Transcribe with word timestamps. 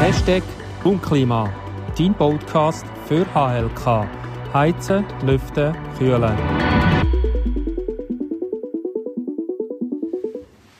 Hashtag 0.00 0.42
Raumklima, 0.84 1.48
dein 1.96 2.14
Podcast 2.14 2.84
für 3.06 3.24
HLK. 3.32 4.08
Heizen, 4.52 5.04
Lüften, 5.22 5.76
Kühlen. 5.96 6.36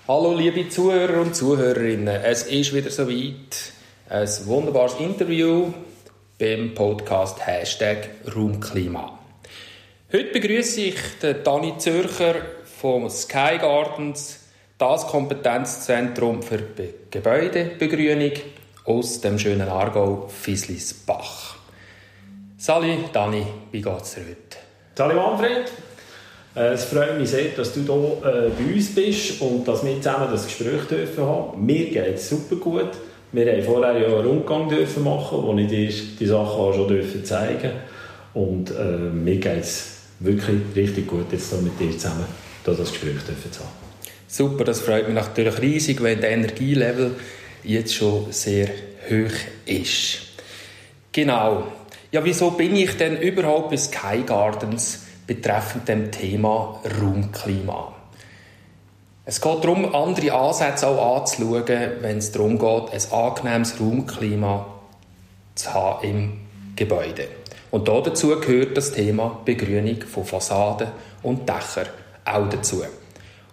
Hallo 0.09 0.35
liebe 0.37 0.69
Zuhörer 0.69 1.21
und 1.21 1.37
Zuhörerinnen, 1.37 2.09
es 2.25 2.43
ist 2.43 2.75
wieder 2.75 2.91
soweit. 2.91 3.73
Ein 4.09 4.29
wunderbares 4.47 4.99
Interview 4.99 5.73
beim 6.41 6.75
Podcast 6.75 7.47
Hashtag 7.47 8.11
Raumklima. 8.35 9.17
Heute 10.13 10.33
begrüße 10.33 10.81
ich 10.81 10.97
den 11.23 11.45
Dani 11.45 11.79
Zürcher 11.79 12.35
vom 12.81 13.09
Sky 13.09 13.59
Gardens, 13.61 14.44
das 14.85 15.07
Kompetenzzentrum 15.07 16.43
für 16.43 16.61
Gebäudebegrünung 17.11 18.33
aus 18.85 19.19
dem 19.23 19.39
schönen 19.39 19.67
Aargau 19.67 20.29
Fislisbach. 20.29 21.57
Sali, 22.59 22.99
Dani, 23.11 23.47
wie 23.73 23.81
geht's 23.81 24.15
dir 24.15 24.21
heute? 24.21 24.59
Sali 24.95 25.15
Manfred, 25.15 25.73
äh, 26.55 26.75
es 26.75 26.85
freut 26.85 27.19
mich 27.19 27.31
sehr, 27.31 27.47
dass 27.57 27.73
du 27.73 27.81
hier 27.81 28.31
äh, 28.31 28.51
bei 28.51 28.75
uns 28.75 28.95
bist 28.95 29.41
und 29.41 29.67
dass 29.67 29.87
wir 29.87 29.97
zusammen 30.03 30.29
das 30.31 30.45
Gespräch 30.45 30.83
dürfen 30.91 31.25
haben. 31.25 31.65
Mir 31.65 31.89
geht 31.89 32.17
es 32.17 32.29
super 32.29 32.57
gut. 32.57 32.91
Wir 33.33 33.53
haben 33.53 33.63
vorher 33.63 33.99
ja 33.99 34.07
einen 34.07 34.27
Rundgang 34.27 34.69
dürfen 34.69 35.03
machen, 35.03 35.39
wo 35.43 35.57
ich 35.57 35.67
dir 35.67 35.91
die 36.21 36.27
Sachen 36.27 36.61
auch 36.61 36.75
schon 36.75 36.89
dürfen 36.89 37.25
zeigen 37.25 37.73
und 38.35 38.71
äh, 38.71 38.83
mir 38.83 39.37
geht 39.37 39.63
es 39.63 40.01
wirklich 40.21 40.61
richtig 40.77 41.07
gut, 41.07 41.33
jetzt 41.33 41.51
hier 41.51 41.63
mit 41.63 41.81
dir 41.81 41.91
zusammen 41.93 42.27
das 42.65 42.79
Gespräch 42.79 43.23
dürfen 43.27 43.51
zu 43.51 43.61
haben. 43.61 43.84
Super, 44.37 44.65
das 44.65 44.81
freut 44.81 45.07
mich 45.07 45.15
natürlich 45.15 45.61
riesig, 45.61 46.03
wenn 46.03 46.21
der 46.21 46.31
Energielevel 46.33 47.15
jetzt 47.63 47.95
schon 47.95 48.33
sehr 48.33 48.67
hoch 49.09 49.33
ist. 49.65 50.23
Genau. 51.13 51.69
Ja, 52.11 52.25
wieso 52.25 52.51
bin 52.51 52.75
ich 52.75 52.97
denn 52.97 53.17
überhaupt 53.21 53.71
bei 53.71 53.77
Sky 53.77 54.25
Gardens 54.27 55.05
betreffend 55.25 55.87
dem 55.87 56.11
Thema 56.11 56.81
Raumklima? 57.01 57.95
Es 59.25 59.41
geht 59.41 59.63
darum, 59.63 59.95
andere 59.95 60.33
Ansätze 60.33 60.89
auch 60.89 61.21
anzuschauen, 61.21 61.93
wenn 62.01 62.19
es 62.19 62.33
darum 62.33 62.59
geht, 62.59 62.91
ein 62.93 63.13
angenehmes 63.17 63.79
Raumklima 63.79 64.67
zu 65.55 65.75
haben 65.75 66.09
im 66.09 66.33
Gebäude. 66.75 67.29
Und 67.71 67.87
dazu 67.87 68.41
gehört 68.41 68.77
das 68.77 68.91
Thema 68.91 69.43
Begrünung 69.45 70.03
von 70.03 70.25
Fassaden 70.25 70.89
und 71.23 71.49
Dächern 71.49 71.87
auch 72.25 72.49
dazu. 72.49 72.83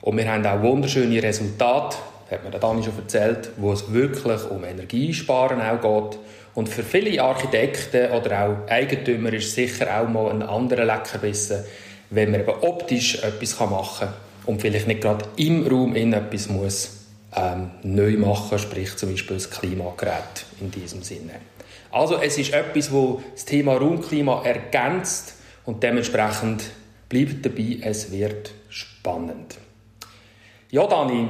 Und 0.01 0.17
wir 0.17 0.31
haben 0.31 0.45
auch 0.45 0.61
wunderschöne 0.61 1.21
Resultate 1.21 1.97
hat 2.31 2.43
mir 2.43 2.51
Dani 2.51 2.83
schon 2.83 2.97
erzählt, 2.97 3.51
wo 3.57 3.73
es 3.73 3.91
wirklich 3.91 4.49
um 4.49 4.63
Energiesparen 4.63 5.61
auch 5.61 5.81
geht. 6.09 6.19
Und 6.53 6.69
für 6.69 6.83
viele 6.83 7.21
Architekten 7.21 8.11
oder 8.11 8.45
auch 8.45 8.71
Eigentümer 8.71 9.33
ist 9.33 9.53
sicher 9.53 10.01
auch 10.01 10.07
mal 10.07 10.31
ein 10.31 10.41
anderer 10.41 10.85
Leckerbissen, 10.85 11.63
wenn 12.09 12.31
man 12.31 12.41
eben 12.41 12.51
optisch 12.61 13.21
etwas 13.23 13.59
machen 13.59 14.07
kann 14.07 14.13
und 14.45 14.61
vielleicht 14.61 14.87
nicht 14.87 15.01
gerade 15.01 15.25
im 15.37 15.67
Raum 15.67 15.95
in 15.95 16.13
etwas 16.13 16.49
muss 16.49 17.05
ähm, 17.35 17.71
neu 17.83 18.17
machen, 18.17 18.59
sprich 18.59 18.95
zum 18.97 19.11
Beispiel 19.11 19.37
das 19.37 19.49
Klimagerät 19.49 20.45
in 20.59 20.71
diesem 20.71 21.03
Sinne. 21.03 21.35
Also 21.89 22.17
es 22.21 22.37
ist 22.37 22.53
etwas, 22.53 22.91
wo 22.91 23.21
das 23.33 23.45
Thema 23.45 23.75
Raumklima 23.75 24.43
ergänzt 24.43 25.35
und 25.65 25.83
dementsprechend 25.83 26.63
bleibt 27.07 27.45
dabei, 27.45 27.77
es 27.81 28.11
wird 28.11 28.51
spannend. 28.69 29.60
Ja, 30.71 30.87
Dani, 30.87 31.27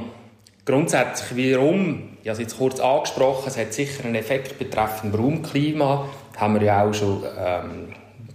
Grundsätzlich, 0.64 1.56
warum? 1.56 2.10
Ich 2.22 2.28
habe 2.28 2.34
es 2.34 2.38
jetzt 2.38 2.56
kurz 2.56 2.78
angesprochen, 2.78 3.48
es 3.48 3.58
hat 3.58 3.72
sicher 3.72 4.04
einen 4.04 4.14
Effekt 4.14 4.56
betreffend 4.60 5.18
Raumklima. 5.18 6.08
Da 6.32 6.40
haben 6.40 6.54
wir 6.54 6.62
ja 6.62 6.84
auch 6.84 6.94
schon 6.94 7.24
ähm, 7.36 7.88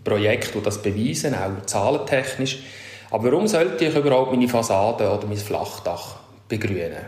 Projekte, 0.04 0.58
die 0.58 0.64
das 0.66 0.82
beweisen, 0.82 1.34
auch 1.34 1.66
zahlentechnisch. 1.66 2.64
Aber 3.10 3.32
warum 3.32 3.48
sollte 3.48 3.86
ich 3.86 3.96
überhaupt 3.96 4.34
meine 4.34 4.50
Fassade 4.50 5.10
oder 5.10 5.26
mein 5.26 5.38
Flachdach 5.38 6.18
begrünen? 6.50 7.06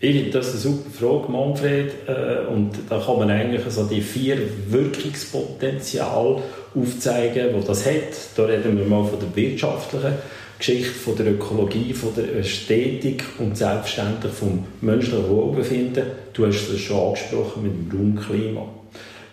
Ich 0.00 0.16
finde 0.16 0.30
das 0.32 0.50
eine 0.50 0.58
super 0.58 0.90
Frage, 0.90 1.30
Manfred. 1.30 1.92
Äh, 2.08 2.52
und 2.52 2.72
da 2.90 2.98
kann 2.98 3.18
man 3.18 3.30
eigentlich 3.30 3.62
so 3.68 3.84
die 3.84 4.00
vier 4.00 4.38
Wirkungspotenziale 4.66 6.42
aufzeigen, 6.74 7.60
die 7.60 7.64
das 7.64 7.86
hat. 7.86 8.12
Da 8.34 8.42
reden 8.46 8.76
wir 8.76 8.84
mal 8.84 9.04
von 9.04 9.20
der 9.20 9.36
wirtschaftlichen 9.36 10.14
Geschichte 10.58 10.92
von 10.92 11.16
der 11.16 11.32
Ökologie, 11.32 11.92
von 11.92 12.14
der 12.14 12.36
Ästhetik 12.36 13.24
und 13.38 13.56
selbstverständlich 13.56 14.32
vom 14.32 14.64
menschlichen 14.80 15.28
Wohlbefinden. 15.28 16.04
Du 16.32 16.46
hast 16.46 16.68
es 16.70 16.80
schon 16.80 17.08
angesprochen 17.08 17.62
mit 17.62 17.72
dem 17.72 17.98
Raumklima. 17.98 18.66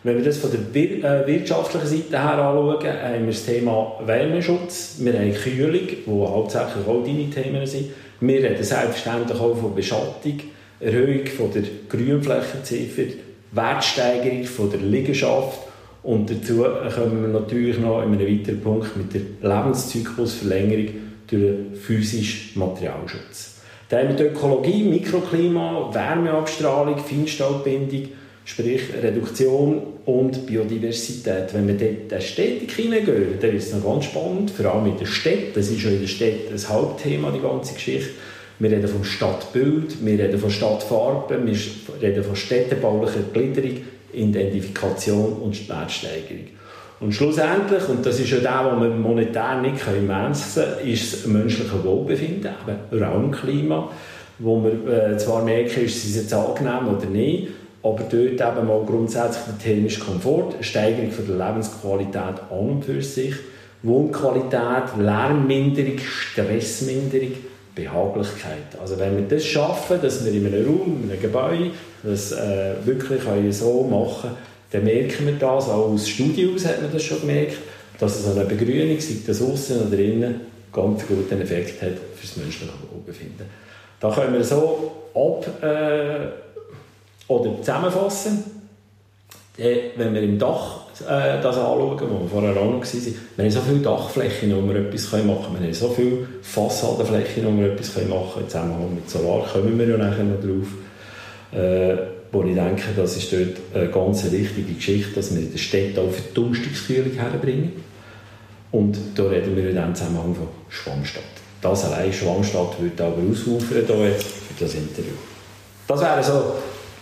Wenn 0.03 0.17
wir 0.17 0.25
das 0.25 0.38
von 0.38 0.51
der 0.51 0.59
äh, 0.83 1.25
wirtschaftlichen 1.25 1.88
Seite 1.88 2.22
her 2.22 2.38
anschauen, 2.38 2.85
haben 2.85 3.22
wir 3.22 3.28
das 3.28 3.45
Thema 3.45 3.94
Wärmeschutz, 4.06 4.97
wir 5.00 5.13
haben 5.13 5.33
Kühlung, 5.33 5.88
wo 6.06 6.28
hauptsächlich 6.29 6.85
auch 6.85 7.03
deine 7.06 7.29
Themen 7.29 7.66
sind. 7.66 7.91
Wir 8.19 8.44
reden 8.44 8.63
selbstverständlich 8.63 9.39
auch 9.39 9.56
von 9.56 9.73
Beschattung, 9.73 10.41
Erhöhung 10.81 11.25
von 11.28 11.51
der 11.53 11.63
Grünflächenziffer, 11.88 13.13
Wertsteigerung 13.53 14.44
von 14.44 14.69
der 14.72 14.81
Liegenschaft 14.81 15.59
und 16.03 16.29
dazu 16.29 16.66
kommen 16.94 17.22
wir 17.22 17.39
natürlich 17.39 17.79
noch 17.79 18.01
in 18.03 18.13
einem 18.13 18.28
weiteren 18.28 18.59
Punkt 18.59 18.97
mit 18.97 19.13
der 19.13 19.22
Lebenszyklusverlängerung 19.41 20.88
durch 21.33 21.81
physischen 21.81 22.59
Materialschutz. 22.59 23.55
Dann 23.89 24.07
haben 24.07 24.17
wir 24.17 24.25
die 24.25 24.33
Ökologie, 24.33 24.83
Mikroklima, 24.83 25.89
Wärmeabstrahlung, 25.94 26.97
Feinstaubbindung, 26.97 28.09
sprich 28.45 28.81
Reduktion 29.01 29.81
und 30.05 30.45
Biodiversität. 30.45 31.53
Wenn 31.53 31.67
wir 31.67 31.75
dort 31.75 31.91
in 31.91 32.09
die 32.09 32.16
Ästhetik 32.16 32.71
hineingehen, 32.71 33.39
dann 33.39 33.55
ist 33.55 33.67
es 33.67 33.73
noch 33.73 33.83
ganz 33.83 34.05
spannend, 34.05 34.51
vor 34.51 34.73
allem 34.73 34.88
in 34.88 34.97
der 34.97 35.05
Stadt. 35.05 35.55
Das 35.55 35.69
ist 35.69 35.83
ja 35.83 35.89
in 35.89 36.01
der 36.01 36.07
Stadt 36.07 36.51
ein 36.51 36.69
Hauptthema, 36.69 37.31
die 37.31 37.41
ganze 37.41 37.73
Geschichte. 37.73 38.11
Wir 38.59 38.71
reden 38.71 38.88
vom 38.88 39.03
Stadtbild, 39.03 40.05
wir 40.05 40.19
reden 40.19 40.39
von 40.39 40.50
Stadtfarben, 40.50 41.45
wir 41.45 41.57
reden 42.01 42.23
von 42.23 42.35
städtebaulicher 42.35 43.21
Gliederung, 43.33 43.77
Identifikation 44.13 45.33
und 45.33 45.67
Wertsteigerung. 45.67 46.47
Und 47.03 47.14
schlussendlich, 47.14 47.90
und 47.90 48.06
das 48.06 48.18
ist 48.18 48.30
ja 48.30 48.38
das, 48.38 48.66
was 48.66 48.80
wir 48.81 48.88
monetär 48.88 49.59
nicht 49.62 49.75
messen 49.75 50.64
können, 50.64 50.90
ist 50.90 51.14
das 51.14 51.25
menschliche 51.28 51.84
Wohlbefinden, 51.84 52.52
eben 52.66 53.03
Raumklima, 53.03 53.90
wo 54.40 54.64
wir 54.64 55.12
äh, 55.12 55.18
zwar 55.18 55.44
merken, 55.44 55.84
ist 55.84 56.06
es 56.06 56.16
jetzt 56.16 56.34
angenehm 56.34 56.88
oder 56.88 57.06
nicht, 57.08 57.50
aber 57.84 58.03
dort 58.09 58.13
eben 58.13 58.68
mal 58.68 58.84
grundsätzlich 58.86 59.44
der 59.44 59.58
technische 59.62 60.00
Komfort, 60.00 60.53
Steigerung 60.62 61.12
von 61.12 61.28
der 61.28 61.46
Lebensqualität 61.46 62.40
an 62.50 62.58
und 62.58 62.86
für 62.86 63.02
sich, 63.02 63.36
Wohnqualität, 63.81 64.97
Lärmminderung, 64.97 65.97
Stressminderung, 65.97 67.34
Behaglichkeit. 67.75 68.80
Also 68.81 68.97
wenn 68.97 69.18
wir 69.18 69.25
das 69.28 69.44
schaffen, 69.44 70.00
dass 70.02 70.24
wir 70.24 70.31
in 70.31 70.47
einem 70.47 70.66
Raum, 70.66 71.02
in 71.03 71.12
einem 71.12 71.22
Gebäude 71.22 71.72
das 72.02 72.31
äh, 72.31 72.75
wirklich 72.86 73.22
so 73.53 73.84
machen 73.84 74.30
können, 74.30 74.53
dann 74.73 74.84
merken 74.85 75.28
wir 75.28 75.34
das, 75.34 75.69
auch 75.69 75.91
aus 75.91 76.09
Studien 76.09 76.56
aus 76.56 76.66
hat 76.66 76.81
man 76.81 76.91
das 76.91 77.03
schon 77.03 77.22
gemerkt, 77.22 77.57
dass 78.00 78.19
es 78.19 78.35
eine 78.35 78.45
Begrünung, 78.45 79.00
sei 79.00 79.17
das 79.25 79.39
außen 79.39 79.88
oder 79.88 80.00
innen, 80.00 80.41
ganz 80.73 81.06
guten 81.07 81.39
Effekt 81.41 81.79
hat 81.79 81.91
für 82.16 82.28
das 82.28 82.38
menschliche 82.38 82.73
Wohlbefinden. 82.91 83.45
Da 84.00 84.09
können 84.09 84.33
wir 84.33 84.44
so 84.44 84.91
ab 85.13 85.45
äh, 85.63 86.28
oder 87.31 87.57
zusammenfassen, 87.59 88.44
äh, 89.59 89.91
wenn 89.95 90.12
wir 90.16 90.23
im 90.23 90.39
Dach 90.39 90.88
äh, 91.01 91.39
das 91.39 91.56
anschauen, 91.56 92.09
wo 92.09 92.23
wir 92.23 92.29
vorher 92.29 92.57
auch 92.57 92.66
noch 92.66 92.81
waren, 92.81 93.16
wir 93.35 93.45
haben 93.45 93.51
so 93.51 93.62
viele 93.62 93.79
Dachflächen, 93.79 94.56
wo 94.56 94.67
wir 94.67 94.88
etwas 94.88 95.12
machen 95.12 95.25
können, 95.25 95.59
wir 95.59 95.67
haben 95.67 95.73
so 95.73 95.89
viele 95.89 96.28
Fassadenflächen, 96.41 97.45
wo 97.45 97.62
wir 97.62 97.73
etwas 97.73 97.95
machen 97.95 98.09
können, 98.09 98.44
im 98.44 98.50
Zusammenhang 98.50 98.95
mit 98.95 99.07
Solar 99.07 99.45
kommen 99.45 99.78
wir 99.78 99.88
ja 99.88 99.97
nachher 99.97 100.23
noch 100.23 100.41
drauf, 100.41 100.67
äh, 101.51 102.12
wo 102.33 102.44
ich 102.44 102.56
denke, 102.56 102.81
das 102.95 103.15
ist 103.15 103.31
dort 103.31 103.59
eine 103.75 103.89
ganz 103.89 104.30
wichtige 104.31 104.74
Geschichte, 104.74 105.13
dass 105.13 105.33
wir 105.33 105.41
in 105.44 105.51
der 105.51 105.59
Stadt 105.59 105.97
auch 106.00 106.12
Verdunstungskühlung 106.12 107.13
herbringen. 107.13 107.74
Und 108.71 108.97
da 109.13 109.24
reden 109.25 109.56
wir 109.56 109.69
in 109.69 109.75
diesem 109.75 109.94
Zusammenhang 109.94 110.33
von 110.33 110.47
Schwammstadt. 110.68 111.24
Das 111.62 111.85
allein 111.85 112.12
Schwammstadt 112.12 112.81
wird 112.81 113.00
aber 113.00 113.18
ausufern 113.31 113.85
hier 113.85 114.12
für 114.15 114.63
das 114.63 114.74
Interview. 114.74 115.13
Das 115.88 116.01
wären 116.01 116.24
so 116.24 116.56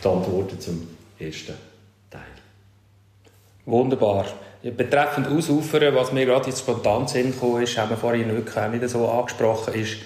die 0.04 0.08
Antworten 0.08 0.60
zum 0.60 0.88
ersten 1.18 1.54
Teil. 2.10 2.22
Wunderbar. 3.66 4.26
Betreffend 4.62 5.28
Ausufern, 5.30 5.96
was 5.96 6.12
mir 6.12 6.26
gerade 6.26 6.48
jetzt 6.48 6.60
spontan 6.60 7.08
Sinn 7.08 7.32
gekommen 7.32 7.64
ist, 7.64 7.78
haben 7.78 7.92
wir 7.92 7.98
vorhin 7.98 8.28
wirklich 8.28 8.58
auch 8.58 8.70
nicht 8.70 8.90
so 8.90 9.08
angesprochen, 9.08 9.76
ist, 9.76 9.98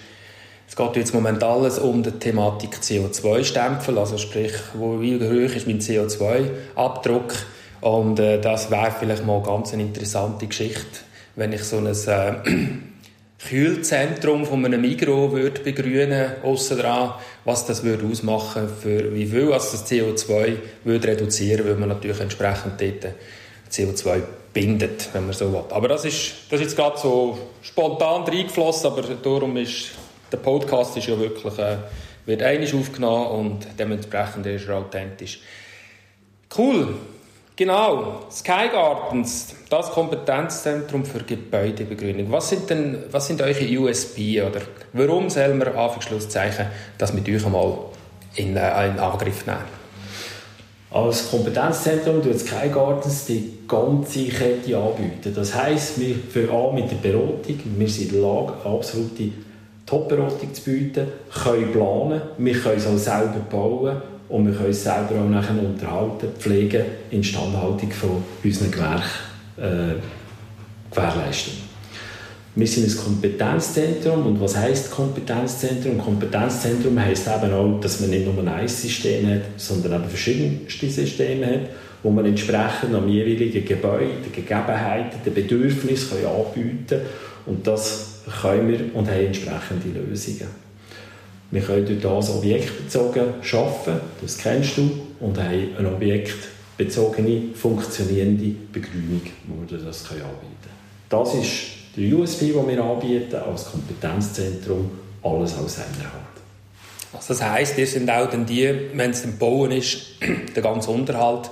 es 0.67 0.75
geht 0.75 0.95
jetzt 0.95 1.13
momentan 1.13 1.49
alles 1.49 1.79
um 1.79 2.03
die 2.03 2.11
Thematik 2.11 2.75
CO2-Stempel, 2.81 3.97
also 3.97 4.17
sprich, 4.17 4.53
wo, 4.73 4.99
wie 4.99 5.15
hoch 5.15 5.55
ist 5.55 5.67
mein 5.67 5.79
CO2-Abdruck 5.79 7.33
und 7.81 8.19
äh, 8.19 8.41
das 8.41 8.71
wäre 8.71 8.93
vielleicht 8.97 9.25
mal 9.25 9.37
eine 9.37 9.45
ganz 9.45 9.73
interessante 9.73 10.47
Geschichte, 10.47 11.01
wenn 11.35 11.53
ich 11.53 11.63
so 11.63 11.77
ein 11.77 11.85
äh, 11.85 12.33
Kühlzentrum 13.47 14.45
von 14.45 14.65
einem 14.65 14.81
Migro 14.81 15.31
würde 15.31 15.61
begrünen, 15.61 16.31
aussen 16.43 16.79
dran, 16.79 17.13
was 17.43 17.67
das 17.67 17.83
würde 17.83 18.07
ausmachen 18.07 18.67
für 18.67 19.13
wie 19.13 19.27
viel 19.27 19.53
also 19.53 19.77
das 19.77 19.85
CO2 19.89 20.55
würde 20.83 21.07
reduzieren, 21.09 21.67
weil 21.67 21.75
man 21.75 21.89
natürlich 21.89 22.19
entsprechend 22.19 22.81
dort 22.81 23.13
CO2 23.71 24.21
bindet, 24.51 25.09
wenn 25.13 25.25
man 25.25 25.33
so 25.33 25.51
will. 25.53 25.65
Aber 25.69 25.87
das 25.89 26.05
ist, 26.05 26.31
das 26.49 26.59
ist 26.59 26.67
jetzt 26.67 26.75
gerade 26.75 26.97
so 26.97 27.37
spontan 27.61 28.23
reingeflossen, 28.23 28.87
aber 28.87 29.03
darum 29.03 29.57
ist 29.57 29.91
der 30.35 30.41
Podcast 30.41 30.97
ist 30.97 31.07
ja 31.07 31.17
wirklich 31.17 31.57
äh, 31.57 31.77
wird 32.25 32.43
einig 32.43 32.73
aufgenommen 32.73 33.27
und 33.27 33.67
dementsprechend 33.79 34.45
ist 34.47 34.67
er 34.67 34.77
authentisch. 34.77 35.39
Cool. 36.57 36.95
Genau, 37.55 38.25
Sky 38.29 38.67
Gardens, 38.69 39.55
das 39.69 39.89
Kompetenzzentrum 39.91 41.05
für 41.05 41.19
Gebäudebegrünung. 41.19 42.29
Was 42.29 42.49
sind 42.49 42.69
denn, 42.69 43.03
was 43.11 43.27
sind 43.27 43.41
eure 43.41 43.79
USB 43.79 44.41
oder 44.45 44.59
warum 44.91 45.29
sollen 45.29 45.57
wir 45.59 45.73
Anführungszeichen 45.73 46.65
das 46.97 47.13
mit 47.13 47.29
euch 47.29 47.45
einmal 47.45 47.77
in, 48.35 48.57
äh, 48.57 48.87
in 48.87 48.99
Angriff 48.99 49.45
nehmen? 49.45 49.85
Als 50.91 51.29
Kompetenzzentrum 51.29 52.21
tut 52.21 52.39
Sky 52.39 52.67
Gardens 52.73 53.25
die 53.25 53.59
ganze 53.67 54.27
Kette 54.27 54.77
anbieten. 54.77 55.33
Das 55.33 55.55
heisst, 55.55 55.99
wir 55.99 56.15
fangen 56.15 56.49
an 56.49 56.75
mit 56.75 56.91
der 56.91 56.97
Beratung. 56.97 57.59
Wir 57.77 57.87
sind 57.87 58.11
in 58.11 58.21
der 58.21 58.29
Lage, 58.29 58.53
absolute 58.65 59.31
Top-Beratung 59.85 60.53
zu 60.53 60.61
bieten, 60.63 61.07
können 61.43 61.71
planen, 61.71 62.21
wir 62.37 62.53
können 62.59 62.77
es 62.77 62.87
auch 62.87 62.97
selber 62.97 63.39
bauen 63.49 64.01
und 64.29 64.47
wir 64.47 64.53
können 64.53 64.71
es 64.71 64.83
selber 64.83 65.21
auch 65.23 65.29
nachher 65.29 65.59
unterhalten, 65.59 66.29
pflegen, 66.39 66.85
Instandhaltung 67.11 67.91
von 67.91 68.23
unseren 68.43 68.71
Gewerken 68.71 69.03
äh, 69.57 69.95
gewährleisten. 70.89 71.53
Wir 72.57 72.67
sind 72.67 72.89
ein 72.89 73.03
Kompetenzzentrum 73.03 74.27
und 74.27 74.39
was 74.39 74.55
heisst 74.55 74.89
Kompetenzzentrum? 74.89 75.97
Kompetenzzentrum 75.97 76.97
heisst 76.97 77.27
eben 77.27 77.53
auch, 77.53 77.81
dass 77.81 77.99
man 77.99 78.09
nicht 78.09 78.25
nur 78.25 78.47
ein 78.47 78.67
System 78.67 79.29
hat, 79.29 79.41
sondern 79.57 80.01
eben 80.01 80.09
verschiedenste 80.09 80.89
Systeme 80.89 81.45
hat, 81.45 81.61
wo 82.05 82.11
man 82.11 82.23
entsprechend 82.23 82.93
am 82.93 83.09
jeweiligen 83.09 83.65
Gebäude, 83.65 84.21
den 84.23 84.31
Gegebenheiten, 84.31 85.19
den 85.25 85.33
Bedürfnissen 85.33 86.19
anbieten 86.23 86.85
kann 86.87 87.01
und 87.47 87.65
das 87.65 88.21
können 88.43 88.67
wir 88.67 88.79
und 88.93 89.09
haben 89.09 89.25
entsprechende 89.25 89.99
Lösungen. 89.99 90.47
Wir 91.49 91.61
können 91.61 91.83
durch 91.87 92.01
das 92.01 92.29
objektbezogen 92.29 93.23
arbeiten, 93.23 94.01
das 94.21 94.37
kennst 94.37 94.77
du, 94.77 94.91
und 95.19 95.35
haben 95.39 95.69
eine 95.79 95.91
objektbezogene, 95.93 97.55
funktionierende 97.55 98.55
Begrünung, 98.71 99.21
wo 99.47 99.67
wir 99.67 99.79
das 99.79 100.03
anbieten 100.03 100.21
können. 100.21 101.09
Das 101.09 101.33
ist 101.33 101.53
der 101.97 102.19
USP, 102.19 102.51
den 102.51 102.67
wir 102.67 102.83
anbieten 102.83 103.35
als 103.35 103.65
Kompetenzzentrum, 103.71 104.91
alles 105.23 105.57
aus 105.57 105.77
einer 105.79 106.13
Hand. 106.13 106.35
Also 107.13 107.29
das 107.29 107.41
heisst, 107.41 107.79
ihr 107.79 107.87
sind 107.87 108.11
auch 108.11 108.29
dann 108.29 108.45
die, 108.45 108.71
wenn 108.93 109.09
es 109.09 109.23
im 109.23 109.39
Bauen 109.39 109.71
ist, 109.71 110.19
der 110.55 110.61
ganze 110.61 110.91
Unterhalt 110.91 111.49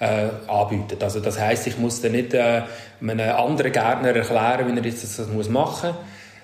äh, 0.00 0.28
anbieten. 0.48 0.98
Also 1.00 1.20
das 1.20 1.38
heisst, 1.38 1.66
ich 1.66 1.78
muss 1.78 2.00
dann 2.00 2.12
nicht 2.12 2.34
äh, 2.34 2.62
einem 3.00 3.36
anderen 3.36 3.70
Gärtner 3.70 4.08
erklären, 4.16 4.66
wie 4.66 4.78
er 4.78 4.84
jetzt 4.84 5.18
das 5.18 5.28
muss 5.28 5.48
machen 5.48 5.90
muss, 5.90 5.98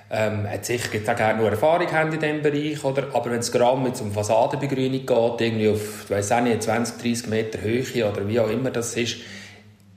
ähm, 0.09 0.47
sicher 0.63 0.89
gibt 0.89 1.11
auch 1.11 1.17
gerne 1.17 1.41
nur 1.41 1.51
Erfahrung 1.51 1.91
haben 1.91 2.13
in 2.13 2.21
diesem 2.21 2.41
Bereich, 2.41 2.85
oder? 2.85 3.09
aber 3.13 3.33
wenn 3.33 3.41
es 3.41 3.51
gerade 3.51 3.81
mit 3.81 4.01
um 4.01 4.13
Fassadenbegrünung 4.13 5.05
geht, 5.05 5.41
irgendwie 5.41 5.69
auf, 5.69 6.09
weiss 6.09 6.31
auch 6.31 6.41
nicht, 6.41 6.63
20, 6.63 7.03
30 7.03 7.27
Meter 7.27 7.61
Höhe 7.61 8.09
oder 8.09 8.29
wie 8.29 8.39
auch 8.39 8.49
immer 8.49 8.71
das 8.71 8.97
ist, 8.97 9.17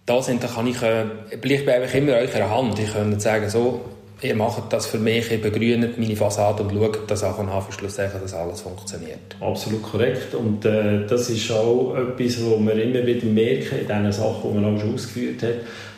da 0.07 0.19
sind, 0.23 0.43
da 0.43 0.47
kann 0.47 0.65
ich, 0.65 0.81
äh, 0.81 1.05
bleibt 1.39 1.69
einfach 1.69 1.93
immer 1.93 2.19
in 2.19 2.27
eurer 2.27 2.49
Hand. 2.49 2.79
Ich 2.79 2.91
könnte 2.91 3.19
sagen, 3.19 3.47
so, 3.49 3.81
ihr 4.21 4.35
macht 4.35 4.71
das 4.71 4.87
für 4.87 4.97
mich, 4.97 5.31
ihr 5.31 5.41
begrünt 5.41 5.97
meine 5.97 6.15
Fassade 6.15 6.63
und 6.63 6.71
schaut, 6.71 7.09
dass 7.09 7.23
auch 7.23 7.35
von 7.35 7.49
Anfang 7.49 7.71
schlussendlich 7.71 8.21
dass 8.21 8.33
alles 8.33 8.61
funktioniert. 8.61 9.35
Absolut 9.39 9.83
korrekt 9.83 10.33
und 10.33 10.65
äh, 10.65 11.05
das 11.07 11.29
ist 11.29 11.51
auch 11.51 11.95
etwas, 11.95 12.41
was 12.43 12.59
wir 12.59 12.83
immer 12.83 13.05
wieder 13.05 13.25
merken 13.25 13.79
in 13.81 13.87
den 13.87 14.11
Sachen, 14.11 14.51
die 14.51 14.59
man 14.59 14.75
auch 14.75 14.79
schon 14.79 14.93
ausgeführt 14.93 15.43
hat, 15.43 15.55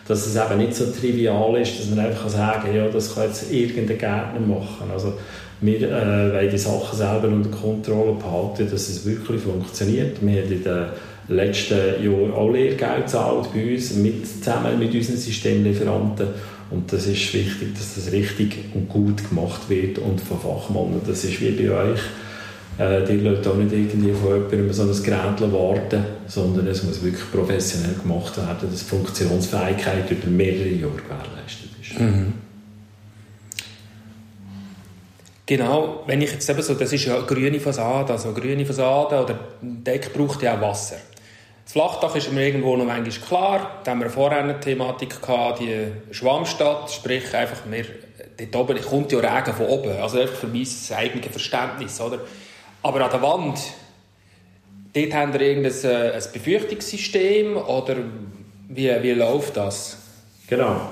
dass 0.07 0.25
es 0.25 0.35
eben 0.35 0.57
nicht 0.57 0.75
so 0.75 0.85
trivial 0.91 1.59
ist, 1.61 1.79
dass 1.79 1.89
man 1.89 2.05
einfach 2.05 2.29
sagen 2.29 2.63
kann, 2.63 2.75
ja, 2.75 2.87
das 2.87 3.15
kann 3.15 3.25
jetzt 3.27 3.51
irgendein 3.51 3.97
Gärtner 3.97 4.39
machen. 4.39 4.89
Also 4.91 5.13
wir 5.61 5.81
äh, 5.81 6.33
wollen 6.33 6.49
die 6.49 6.57
Sachen 6.57 6.97
selber 6.97 7.27
unter 7.27 7.49
Kontrolle 7.49 8.13
behalten, 8.13 8.69
dass 8.69 8.89
es 8.89 9.05
wirklich 9.05 9.41
funktioniert. 9.41 10.17
Wir 10.21 10.41
haben 10.41 10.51
in 10.51 10.63
den 10.63 10.85
letzten 11.27 12.03
Jahren 12.03 12.33
auch 12.33 12.49
Lehrgeld 12.49 13.05
gezahlt 13.05 13.47
bei 13.53 13.73
uns, 13.73 13.93
mit, 13.95 14.27
zusammen 14.27 14.79
mit 14.79 14.93
unseren 14.93 15.17
Systemlieferanten. 15.17 16.27
Und 16.71 16.91
das 16.91 17.05
ist 17.05 17.33
wichtig, 17.33 17.73
dass 17.75 17.95
das 17.95 18.11
richtig 18.11 18.73
und 18.73 18.89
gut 18.89 19.29
gemacht 19.29 19.69
wird 19.69 19.99
und 19.99 20.21
von 20.21 20.39
Fachmännern. 20.39 21.01
Das 21.05 21.23
ist 21.23 21.39
wie 21.41 21.51
bei 21.51 21.71
euch 21.71 21.99
äh, 22.77 23.05
die 23.05 23.17
lassen 23.17 23.47
auch 23.47 23.55
nicht 23.55 23.73
irgendwie 23.73 24.13
von 24.13 24.49
jemandem 24.49 24.73
so 24.73 24.83
ein 24.83 25.03
Gerät 25.03 25.53
warten, 25.53 26.05
sondern 26.27 26.67
es 26.67 26.83
muss 26.83 27.03
wirklich 27.03 27.29
professionell 27.31 27.95
gemacht 27.95 28.37
werden, 28.37 28.69
dass 28.71 28.79
die 28.79 28.89
Funktionsfähigkeit 28.89 30.09
über 30.09 30.27
mehrere 30.27 30.69
Jahre 30.69 30.93
gewährleistet 30.95 31.69
ist. 31.81 31.99
Mhm. 31.99 32.33
Genau, 35.45 36.03
wenn 36.07 36.21
ich 36.21 36.31
jetzt 36.31 36.49
eben 36.49 36.61
so, 36.61 36.75
das 36.75 36.93
ist 36.93 37.05
ja 37.05 37.19
grüne 37.21 37.59
Fassade, 37.59 38.13
also 38.13 38.31
grüne 38.31 38.65
Fassade 38.65 39.21
oder 39.21 39.39
Deck 39.61 40.13
braucht 40.13 40.41
ja 40.41 40.57
auch 40.57 40.61
Wasser. 40.61 40.95
Das 41.73 41.81
Flachdach 41.81 42.17
ist 42.17 42.33
mir 42.33 42.47
irgendwo 42.47 42.75
noch 42.75 42.83
manchmal 42.83 43.25
klar. 43.25 43.81
Da 43.85 43.91
haben 43.91 44.01
wir 44.01 44.09
vorher 44.09 44.39
eine 44.39 44.59
Thematik 44.59 45.21
gehabt, 45.21 45.61
die 45.61 45.85
Schwammstadt, 46.13 46.91
sprich 46.91 47.33
einfach 47.33 47.65
mehr, 47.65 47.85
dort 48.37 48.55
oben 48.57 48.81
kommt 48.81 49.13
ja 49.13 49.19
Regen 49.19 49.53
von 49.53 49.67
oben. 49.67 49.91
Also 50.01 50.27
für 50.27 50.47
mein 50.47 50.67
eigenes 50.97 51.27
Verständnis, 51.31 52.01
oder? 52.01 52.19
Aber 52.83 53.05
an 53.05 53.11
der 53.11 53.21
Wand, 53.21 53.59
dort 54.93 55.13
haben 55.13 55.31
wir 55.31 55.39
irgendein 55.39 55.83
äh, 55.85 56.11
ein 56.11 56.23
Befürchtungssystem 56.33 57.55
oder 57.55 57.95
wie, 58.67 58.91
wie 59.01 59.13
läuft 59.13 59.55
das? 59.55 59.97
Genau. 60.49 60.91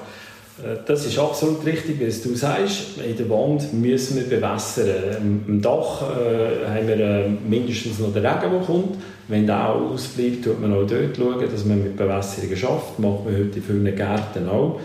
Äh, 0.63 0.77
das 0.85 1.05
ist 1.05 1.19
absolut 1.19 1.65
richtig, 1.65 1.99
wie 1.99 2.05
du 2.05 2.35
sagst. 2.37 2.99
In 3.05 3.17
der 3.17 3.29
Wand 3.29 3.73
müssen 3.73 4.15
wir 4.15 4.29
bewässern. 4.29 5.43
Im 5.45 5.61
Dach 5.61 6.03
äh, 6.03 6.69
haben 6.69 6.87
wir 6.87 6.99
äh, 7.01 7.27
mindestens 7.27 7.99
noch 7.99 8.13
den 8.13 8.25
Regen, 8.25 8.49
der 8.49 8.61
kommt. 8.61 8.95
Wenn 9.29 9.45
der 9.45 9.69
auch 9.69 9.91
ausbleibt, 9.91 10.43
tut 10.43 10.59
man 10.59 10.73
auch 10.73 10.87
dort 10.87 11.15
schauen, 11.15 11.39
dass 11.39 11.63
man 11.63 11.83
mit 11.83 11.95
Bewässerungen 11.95 12.57
schafft. 12.57 12.93
Das 12.97 12.99
macht 12.99 13.25
man 13.25 13.33
heute 13.35 13.57
in 13.57 13.63
vielen 13.63 13.95
Gärten 13.95 14.49
auch. 14.49 14.79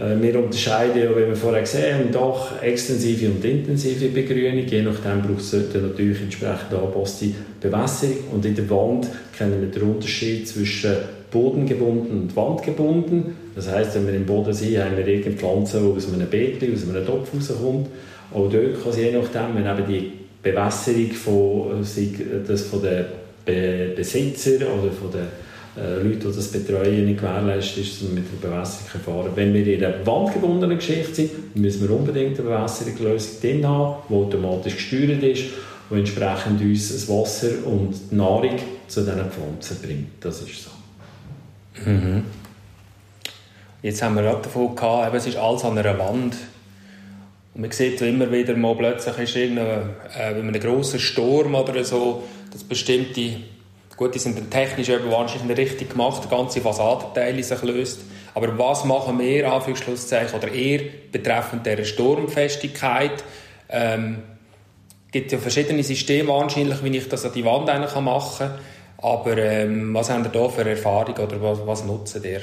Äh, 0.00 0.20
wir 0.20 0.36
unterscheiden 0.42 1.10
wie 1.14 1.28
wir 1.28 1.36
vorher 1.36 1.60
gesehen 1.60 1.98
haben, 1.98 2.12
doch 2.12 2.60
extensive 2.60 3.28
und 3.28 3.44
intensive 3.44 4.08
Begrünung. 4.08 4.66
Je 4.66 4.82
nachdem 4.82 5.22
braucht 5.22 5.42
es 5.42 5.52
natürlich 5.52 6.20
entsprechend 6.22 6.74
angepasste 6.74 7.26
Bewässerung. 7.60 8.16
Und 8.32 8.44
in 8.44 8.56
der 8.56 8.68
Wand 8.68 9.06
kennen 9.38 9.60
wir 9.60 9.68
den 9.68 9.88
Unterschied 9.88 10.48
zwischen 10.48 10.96
bodengebunden 11.30 12.22
und 12.22 12.34
wandgebunden. 12.34 13.36
Das 13.54 13.70
heißt, 13.70 13.94
wenn 13.94 14.08
wir 14.08 14.14
im 14.14 14.26
Boden 14.26 14.52
sind, 14.52 14.76
haben 14.78 14.96
wir 14.96 15.06
irgendeine 15.06 15.36
Pflanze, 15.36 15.78
die 15.78 15.96
aus 15.96 16.12
einem 16.12 16.28
Beet, 16.28 16.56
aus 16.56 16.88
einem 16.88 17.06
Topf 17.06 17.28
rauskommt. 17.32 17.86
Auch 18.32 18.50
dort 18.50 18.82
kann 18.82 18.90
es 18.90 18.96
je 18.96 19.12
nachdem, 19.12 19.54
wenn 19.54 19.66
eben 19.66 19.88
die 19.88 20.12
Bewässerung 20.42 21.12
von, 21.12 21.84
sei 21.84 22.08
das 22.44 22.62
von 22.62 22.82
den 23.46 23.94
Besitzern 23.94 24.62
oder 24.62 24.92
von 24.92 25.10
den 25.10 25.26
äh, 25.76 26.02
Leute, 26.02 26.28
die 26.28 26.36
das 26.36 26.48
betreuen, 26.48 27.04
nicht 27.04 27.20
gewährleistet 27.20 27.84
ist, 27.84 27.98
sondern 27.98 28.16
mit 28.16 28.26
der 28.30 28.48
Bewässerung 28.48 29.00
fahren. 29.04 29.32
Wenn 29.34 29.52
wir 29.52 29.66
in 29.66 29.84
einer 29.84 30.06
wandgebundenen 30.06 30.78
Geschichte 30.78 31.14
sind, 31.14 31.56
müssen 31.56 31.88
wir 31.88 31.96
unbedingt 31.96 32.38
eine 32.38 32.48
Bewässerungslösung 32.48 33.40
drin 33.40 33.66
haben, 33.66 34.02
die 34.08 34.14
automatisch 34.14 34.76
gesteuert 34.76 35.22
ist 35.22 35.44
und 35.90 35.98
entsprechend 35.98 36.60
uns 36.60 36.92
das 36.92 37.08
Wasser 37.08 37.66
und 37.66 37.94
die 38.10 38.14
Nahrung 38.14 38.56
zu 38.86 39.00
diesen 39.00 39.30
Pflanzen 39.30 39.76
bringt. 39.82 40.08
Das 40.20 40.40
ist 40.42 40.64
so. 40.64 40.70
Mhm. 41.90 42.22
Jetzt 43.82 44.02
haben 44.02 44.14
wir 44.14 44.22
gerade 44.22 44.42
davon 44.42 44.74
gehabt, 44.74 45.14
es 45.14 45.26
ist 45.26 45.36
alles 45.36 45.64
an 45.64 45.76
einer 45.76 45.98
Wand. 45.98 46.36
Und 47.54 47.60
man 47.60 47.70
sieht 47.70 48.00
immer 48.00 48.30
wieder 48.32 48.56
mal 48.56 48.74
plötzlich 48.74 49.18
ist 49.18 49.36
irgendein, 49.36 49.90
äh, 50.18 50.34
ein 50.34 50.52
grosser 50.58 50.98
Sturm 50.98 51.54
oder 51.54 51.84
so, 51.84 52.22
dass 52.54 52.64
bestimmte 52.64 53.40
Gut, 53.96 54.12
die 54.14 54.18
sind 54.18 54.36
dann 54.36 54.50
technisch 54.50 54.88
eben 54.88 55.10
wahrscheinlich 55.10 55.56
richtig 55.56 55.90
gemacht, 55.90 56.28
ganze 56.28 56.60
Fassadenteile 56.60 57.42
sich 57.42 57.62
löst. 57.62 58.00
Aber 58.34 58.58
was 58.58 58.84
machen 58.84 59.20
wir, 59.20 59.52
Anführungszeichen, 59.52 60.36
oder 60.36 60.52
ihr, 60.52 60.80
betreffend 61.12 61.64
dieser 61.64 61.84
Sturmfestigkeit? 61.84 63.22
Ähm, 63.68 64.22
gibt 65.12 65.30
ja 65.30 65.38
verschiedene 65.38 65.84
Systeme 65.84 66.28
wahrscheinlich, 66.30 66.82
wie 66.82 66.96
ich 66.96 67.08
das 67.08 67.24
an 67.24 67.32
die 67.34 67.44
Wand 67.44 67.66
machen 67.66 68.38
kann. 68.38 68.58
Aber 68.98 69.38
ähm, 69.38 69.94
was 69.94 70.10
haben 70.10 70.24
ihr 70.24 70.30
da 70.30 70.48
für 70.48 70.68
Erfahrung 70.68 71.14
oder 71.14 71.40
was, 71.40 71.64
was 71.64 71.84
nutzen 71.84 72.24
ihr? 72.24 72.40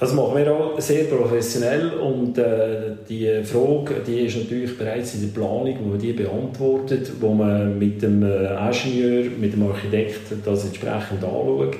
Das 0.00 0.14
machen 0.14 0.36
wir 0.36 0.54
auch 0.54 0.80
sehr 0.80 1.04
professionell 1.04 1.90
und 1.94 2.38
äh, 2.38 2.92
die 3.08 3.42
Frage, 3.42 3.96
die 4.06 4.20
ist 4.20 4.36
natürlich 4.36 4.78
bereits 4.78 5.14
in 5.14 5.22
der 5.22 5.40
Planung, 5.40 5.76
wo 5.82 5.88
man 5.88 5.98
die 5.98 6.12
beantwortet, 6.12 7.10
wo 7.18 7.34
man 7.34 7.76
mit 7.76 8.00
dem 8.00 8.22
äh, 8.22 8.46
Ingenieur, 8.68 9.24
mit 9.40 9.54
dem 9.54 9.68
Architekt 9.68 10.20
das 10.44 10.66
entsprechend 10.66 11.24
anschaut. 11.24 11.76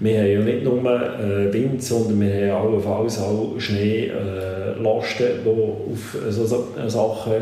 Wir 0.00 0.18
haben 0.18 0.32
ja 0.32 0.40
nicht 0.40 0.64
nur 0.64 0.84
äh, 0.84 1.52
Wind, 1.52 1.80
sondern 1.80 2.20
wir 2.20 2.52
haben 2.52 2.66
allenfalls 2.66 3.20
auch 3.20 3.54
Schneelasten, 3.58 5.22
äh, 5.22 5.42
die 5.44 5.48
auf 5.48 6.16
so, 6.30 6.66
Sachen 6.88 7.32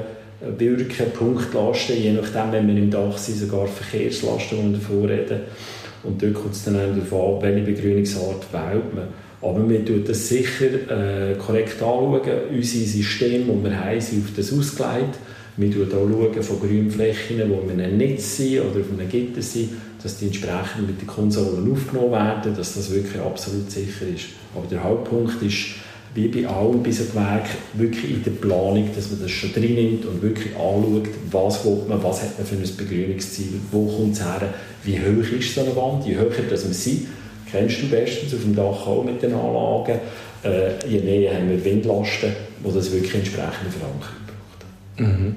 wirken, 0.59 1.13
Punktlasten, 1.15 1.97
je 1.97 2.13
nachdem, 2.13 2.53
wenn 2.53 2.69
wir 2.69 2.83
im 2.83 2.91
Dach 2.91 3.17
sind, 3.17 3.39
sogar 3.39 3.67
Verkehrslasten, 3.67 4.59
die 4.59 4.65
wir 4.65 4.79
davor 4.79 5.09
reden. 5.09 5.41
Und 6.03 6.23
dort 6.23 6.35
kommt 6.35 6.55
es 6.55 6.65
dann 6.65 6.77
auch 6.77 7.09
darauf 7.09 7.43
an, 7.43 7.43
welche 7.43 7.73
Begrünungsart 7.73 8.53
wählt 8.53 8.95
man. 8.95 9.09
Aber 9.43 9.69
wir 9.69 9.81
schauen 9.87 10.05
das 10.07 10.29
sicher 10.29 10.67
äh, 10.67 11.35
korrekt 11.37 11.83
anschauen. 11.83 12.21
Unsere 12.51 12.85
Systeme, 12.85 13.45
die 13.45 13.65
wir 13.65 13.85
haben, 13.85 14.01
sind 14.01 14.25
auf 14.25 14.33
das 14.37 14.53
ausgelegt. 14.53 15.19
Wir 15.57 15.73
schauen 15.73 15.93
auch 15.93 16.33
schauen 16.35 16.43
von 16.43 16.61
Grünflächen, 16.61 17.37
die 17.37 17.49
wir 17.49 17.75
in 17.75 17.81
einem 17.81 17.97
Netz 17.97 18.37
sind 18.37 18.61
oder 18.61 18.81
auf 18.81 18.93
einem 18.93 19.09
Gitter 19.09 19.43
sind, 19.43 19.71
dass 20.03 20.19
die 20.19 20.27
entsprechend 20.27 20.87
mit 20.87 21.01
den 21.01 21.07
Konsolen 21.07 21.71
aufgenommen 21.73 22.13
werden, 22.13 22.55
dass 22.57 22.75
das 22.75 22.91
wirklich 22.91 23.21
absolut 23.21 23.71
sicher 23.71 24.07
ist. 24.15 24.27
Aber 24.55 24.67
der 24.67 24.83
Hauptpunkt 24.83 25.43
ist, 25.43 25.75
wie 26.15 26.29
bei 26.29 26.47
allem 26.47 26.83
bei 26.83 26.91
so 26.91 27.05
Gewerk, 27.05 27.47
wirklich 27.75 28.11
in 28.11 28.23
der 28.23 28.33
Planung, 28.33 28.89
dass 28.95 29.11
man 29.11 29.23
das 29.23 29.31
schon 29.31 29.53
drin 29.53 29.75
nimmt 29.75 30.07
und 30.07 30.23
wirklich 30.23 30.55
anschaut, 30.55 31.09
was 31.31 31.65
will 31.65 31.83
man, 31.89 32.03
was 32.03 32.23
hat 32.23 32.37
man 32.37 32.47
für 32.47 32.57
ein 32.57 32.77
Begrünungsziel, 32.77 33.61
wo 33.71 33.87
kommt 33.87 34.15
es 34.15 34.25
her, 34.25 34.53
wie 34.85 34.99
hoch 34.99 35.39
ist 35.39 35.55
so 35.55 35.61
eine 35.61 35.77
Wand, 35.77 36.07
je 36.07 36.17
höher 36.17 36.31
dass 36.49 36.67
wir 36.67 36.75
sind, 36.75 37.07
kennst 37.51 37.83
du 37.83 37.89
bestens 37.89 38.35
auf 38.35 38.41
dem 38.41 38.55
Dach 38.55 38.87
auch 38.87 39.05
mit 39.05 39.23
den 39.23 39.35
Anlagen, 39.35 40.01
äh, 40.45 40.89
je 40.89 41.01
näher 41.01 41.35
haben 41.35 41.51
wir 41.51 41.65
Windlasten, 41.65 42.35
wo 42.61 42.71
das 42.71 42.91
wirklich 42.93 43.15
entsprechende 43.15 43.71
Verankerung 43.71 44.11
braucht. 44.99 45.01
Mhm. 45.01 45.37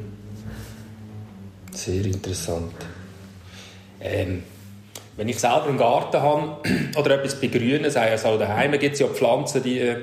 Sehr 1.72 2.06
interessant. 2.06 2.74
Ähm, 4.02 4.44
wenn 5.16 5.30
ich 5.30 5.40
selber 5.40 5.68
einen 5.68 5.78
Garten 5.78 6.22
habe 6.22 6.58
oder 6.98 7.20
etwas 7.20 7.40
begrünen, 7.40 7.90
sei 7.92 8.12
es 8.12 8.26
auch 8.26 8.40
daheim, 8.40 8.72
gibt 8.80 8.94
es 8.94 9.00
ja 9.00 9.08
Pflanzen, 9.08 9.64
die 9.64 9.96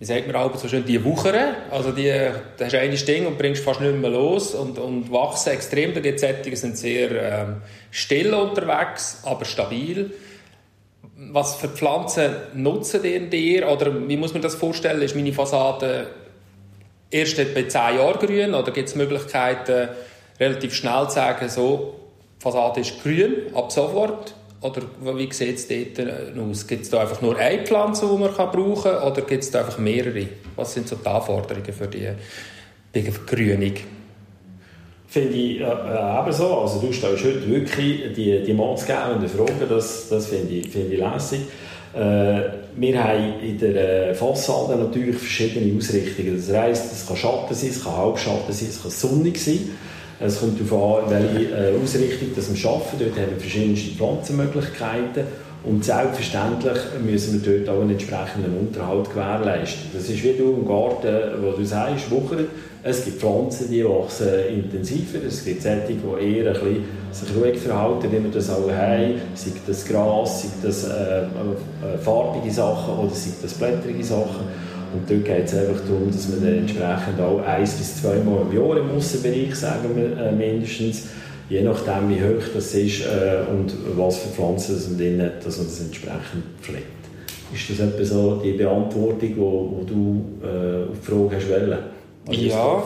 wie 0.00 0.06
sagt 0.06 0.26
man 0.26 0.36
auch 0.36 0.56
so 0.56 0.66
schön, 0.66 0.86
die 0.86 1.04
wuchern. 1.04 1.56
Also 1.70 1.92
die, 1.92 2.08
da 2.08 2.64
hast 2.64 2.72
du 2.72 2.80
ein 2.80 2.96
Ding 2.96 3.26
und 3.26 3.36
bringst 3.36 3.62
fast 3.62 3.82
nicht 3.82 3.94
mehr 3.94 4.08
los 4.08 4.54
und, 4.54 4.78
und 4.78 5.12
wachsen 5.12 5.52
extrem. 5.52 5.92
Da 5.92 6.00
gibt 6.00 6.22
es 6.22 6.60
sind 6.62 6.78
sehr 6.78 7.10
ähm, 7.10 7.56
still 7.90 8.32
unterwegs, 8.32 9.20
aber 9.24 9.44
stabil. 9.44 10.10
Was 11.28 11.56
für 11.56 11.68
Pflanzen 11.68 12.34
nutzen 12.54 13.04
in 13.04 13.28
dir? 13.28 13.68
Oder 13.68 14.08
wie 14.08 14.16
muss 14.16 14.32
man 14.32 14.40
das 14.40 14.54
vorstellen? 14.54 15.02
Ist 15.02 15.14
meine 15.14 15.34
Fassade 15.34 16.06
erst 17.10 17.36
bei 17.36 17.64
10 17.64 17.96
Jahren 17.96 18.18
grün? 18.18 18.54
Oder 18.54 18.72
gibt 18.72 18.88
es 18.88 18.94
Möglichkeiten, 18.94 19.90
relativ 20.38 20.74
schnell 20.74 21.08
zu 21.08 21.16
sagen, 21.16 21.50
so, 21.50 21.94
die 22.38 22.42
Fassade 22.42 22.80
ist 22.80 23.02
grün, 23.02 23.54
ab 23.54 23.70
sofort? 23.70 24.34
Oder 24.62 24.80
wie 25.02 25.30
sieht 25.30 25.56
es 25.56 25.68
dort 25.68 26.08
aus? 26.38 26.66
Gibt 26.66 26.84
es 26.84 26.90
da 26.90 27.00
einfach 27.00 27.20
nur 27.20 27.36
eine 27.36 27.64
Pflanze, 27.64 28.06
die 28.06 28.18
man 28.18 28.32
brauchen 28.32 28.82
kann? 28.82 29.02
Oder 29.02 29.20
gibt 29.20 29.42
es 29.42 29.50
da 29.50 29.60
einfach 29.60 29.76
mehrere? 29.76 30.26
Was 30.56 30.72
sind 30.72 30.88
so 30.88 30.96
die 30.96 31.06
Anforderungen 31.06 31.72
für 31.72 31.86
die 31.86 32.08
Begrünung? 32.92 33.74
Finde 35.10 35.36
ich 35.36 35.60
äh, 35.60 35.64
äh, 35.64 36.32
so. 36.32 36.58
Also 36.58 36.78
du 36.78 36.92
stellst 36.92 37.24
heute 37.24 37.50
wirklich 37.50 38.12
die, 38.14 38.44
die 38.44 38.54
maßgebenden 38.54 39.28
Fragen, 39.28 39.68
das, 39.68 40.08
das 40.08 40.26
finde 40.26 40.54
ich, 40.54 40.68
find 40.68 40.92
ich 40.92 41.00
lässig. 41.00 41.40
Äh, 41.92 42.42
wir 42.76 43.02
haben 43.02 43.40
in 43.42 43.58
der 43.58 44.14
Fassade 44.14 44.76
natürlich 44.78 45.16
verschiedene 45.16 45.76
Ausrichtungen. 45.76 46.36
Das 46.36 46.56
heisst, 46.56 46.92
es 46.92 47.08
kann 47.08 47.16
Schatten 47.16 47.54
sein, 47.54 47.70
es 47.70 47.82
kann 47.82 47.96
Halbschatten 47.96 48.54
sein, 48.54 48.68
es 48.68 48.80
kann 48.80 48.90
sonnig 48.92 49.36
sein. 49.38 49.70
Es 50.20 50.38
kommt 50.38 50.60
darauf 50.60 51.04
an, 51.04 51.10
welche 51.10 51.50
äh, 51.56 51.82
Ausrichtung 51.82 52.28
wir 52.36 52.70
arbeiten. 52.70 52.96
Dort 53.00 53.18
haben 53.18 53.30
wir 53.32 53.40
verschiedenste 53.40 53.96
Pflanzenmöglichkeiten. 53.96 55.24
Und 55.62 55.84
selbstverständlich 55.84 56.78
müssen 57.04 57.44
wir 57.44 57.58
dort 57.58 57.76
auch 57.76 57.82
einen 57.82 57.90
entsprechenden 57.90 58.56
Unterhalt 58.58 59.10
gewährleisten. 59.10 59.90
Das 59.92 60.08
ist 60.08 60.24
wie 60.24 60.32
du 60.32 60.54
im 60.54 60.66
Garten, 60.66 61.42
wo 61.42 61.52
du 61.52 61.64
sagst, 61.64 62.10
wuchert. 62.10 62.48
Es 62.82 63.04
gibt 63.04 63.20
Pflanzen, 63.20 63.70
die 63.70 63.84
wachsen 63.84 64.28
intensiver. 64.48 65.18
Es 65.26 65.44
gibt 65.44 65.60
solche, 65.62 65.82
die 65.88 66.36
eher 66.36 66.46
ein 66.46 66.52
bisschen 66.54 66.84
sich 67.12 67.36
ruhig 67.36 67.58
verhalten, 67.58 68.10
wie 68.10 68.22
wir 68.22 68.30
das 68.32 68.48
auch 68.48 68.70
haben. 68.70 69.20
Sei 69.34 69.50
das 69.66 69.84
Gras, 69.84 70.42
sei 70.42 70.48
das 70.62 70.84
äh, 70.84 71.24
äh, 71.24 71.98
farbige 72.02 72.50
Sachen 72.50 72.98
oder 72.98 73.14
sei 73.14 73.32
das 73.42 73.52
blättrige 73.52 74.02
Sachen. 74.02 74.46
Und 74.94 75.08
dort 75.08 75.24
geht 75.24 75.44
es 75.44 75.54
einfach 75.54 75.82
darum, 75.86 76.10
dass 76.10 76.26
man 76.28 76.44
entsprechend 76.44 77.20
auch 77.20 77.40
ein 77.46 77.60
bis 77.60 78.00
zweimal 78.00 78.46
im 78.50 78.56
Jahr 78.56 78.78
im 78.78 78.90
Aussenbereich, 78.96 79.54
sagen 79.54 79.94
wir 79.94 80.18
äh, 80.18 80.32
mindestens, 80.32 81.04
je 81.50 81.62
nachdem 81.62 82.08
wie 82.08 82.22
hoch 82.22 82.44
das 82.54 82.74
ist 82.74 83.02
äh, 83.02 83.42
und 83.50 83.74
was 83.96 84.18
für 84.18 84.28
Pflanzen 84.28 84.80
man 84.88 84.98
drin 84.98 85.20
hat, 85.20 85.44
dass 85.44 85.58
man 85.58 85.66
das 85.66 85.80
entsprechend 85.80 86.44
pflegt. 86.62 86.86
Ist 87.52 87.68
das 87.68 87.80
etwa 87.80 88.04
so 88.04 88.36
die 88.36 88.52
Beantwortung, 88.52 89.18
die 89.18 89.36
wo, 89.36 89.78
wo 89.78 89.84
du 89.84 90.24
äh, 90.42 90.90
auf 90.90 90.98
die 91.00 91.06
Frage 91.06 91.36
hast 91.36 91.50
wollen? 91.50 91.78
Also 92.28 92.40
ja, 92.40 92.82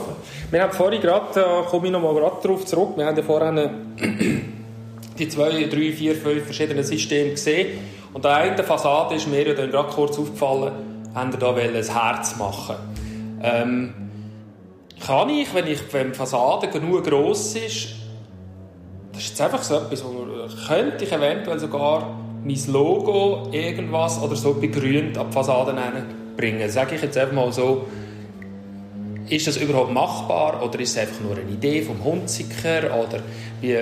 wir 0.50 0.62
haben 0.62 0.72
vorhin 0.72 1.00
gerade, 1.02 1.26
da 1.34 1.66
komme 1.68 1.86
ich 1.86 1.92
noch 1.92 2.00
mal 2.00 2.14
gerade 2.14 2.36
darauf 2.42 2.64
zurück, 2.64 2.96
wir 2.96 3.04
haben 3.04 3.16
ja 3.16 3.22
vorhin 3.22 3.60
die 5.18 5.28
zwei, 5.28 5.50
drei, 5.64 5.92
vier, 5.92 6.14
fünf 6.14 6.44
verschiedenen 6.44 6.82
Systeme 6.82 7.30
gesehen. 7.32 7.78
Und 8.14 8.24
an 8.24 8.32
einer 8.32 8.64
Fassade 8.64 9.16
ist 9.16 9.28
mir 9.28 9.46
ja 9.46 9.54
dann 9.54 9.70
gerade 9.70 9.92
kurz 9.92 10.18
aufgefallen, 10.18 10.72
haben 11.14 11.32
wir 11.32 11.38
da 11.38 11.54
ein 11.54 11.74
Herz 11.74 12.36
machen. 12.38 12.76
Ähm, 13.42 13.92
kann 15.04 15.28
ich, 15.28 15.52
wenn, 15.52 15.66
ich, 15.66 15.80
wenn 15.92 16.12
die 16.12 16.14
Fassade 16.14 16.68
genug 16.68 17.04
gross 17.04 17.56
ist, 17.56 17.88
das 19.14 19.24
ist 19.24 19.40
einfach 19.40 19.62
so 19.62 19.76
etwas, 19.76 20.04
wo 20.04 20.26
könnte 20.66 21.04
ich 21.04 21.12
eventuell 21.12 21.58
sogar 21.58 22.18
mein 22.44 22.60
Logo 22.66 23.48
irgendwas 23.52 24.20
oder 24.20 24.36
so 24.36 24.54
begrünt 24.54 25.16
an 25.16 25.28
die 25.28 25.32
Fassade 25.32 25.74
bringen. 26.36 26.68
Sage 26.68 26.96
ich 26.96 27.02
jetzt 27.02 27.16
einfach 27.16 27.34
mal 27.34 27.52
so, 27.52 27.86
ist 29.28 29.46
das 29.46 29.56
überhaupt 29.56 29.92
machbar 29.92 30.62
oder 30.62 30.78
ist 30.80 30.90
es 30.90 30.98
einfach 30.98 31.20
nur 31.20 31.36
eine 31.36 31.50
Idee 31.50 31.82
vom 31.82 32.02
Hunziker 32.04 32.94
oder 32.94 33.20
wie, 33.60 33.78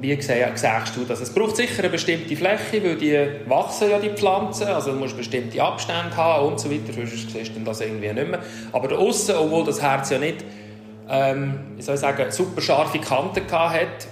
wie 0.00 0.20
sagst 0.20 0.96
du 0.96 1.04
das? 1.04 1.20
Es 1.20 1.32
braucht 1.32 1.56
sicher 1.56 1.78
eine 1.78 1.88
bestimmte 1.88 2.36
Fläche, 2.36 2.84
weil 2.84 2.96
die 2.96 3.16
wachsen 3.48 3.90
ja 3.90 3.98
die 3.98 4.10
Pflanzen, 4.10 4.66
also 4.66 4.92
du 4.92 4.98
musst 4.98 5.16
bestimmte 5.16 5.62
Abstände 5.62 6.14
haben 6.16 6.48
und 6.48 6.60
so 6.60 6.70
weiter, 6.70 6.92
sonst 6.92 7.30
siehst 7.30 7.56
du 7.56 7.60
das 7.64 7.80
irgendwie 7.80 8.12
nicht 8.12 8.28
mehr. 8.28 8.40
Aber 8.72 8.88
da 8.88 8.96
aussen, 8.96 9.36
obwohl 9.36 9.64
das 9.64 9.80
Herz 9.80 10.10
ja 10.10 10.18
nicht, 10.18 10.44
ähm, 11.08 11.60
wie 11.76 11.82
soll 11.82 11.96
sagen, 11.96 12.30
super 12.30 12.60
scharfe 12.60 12.98
Kanten 12.98 13.50
hat, 13.50 14.08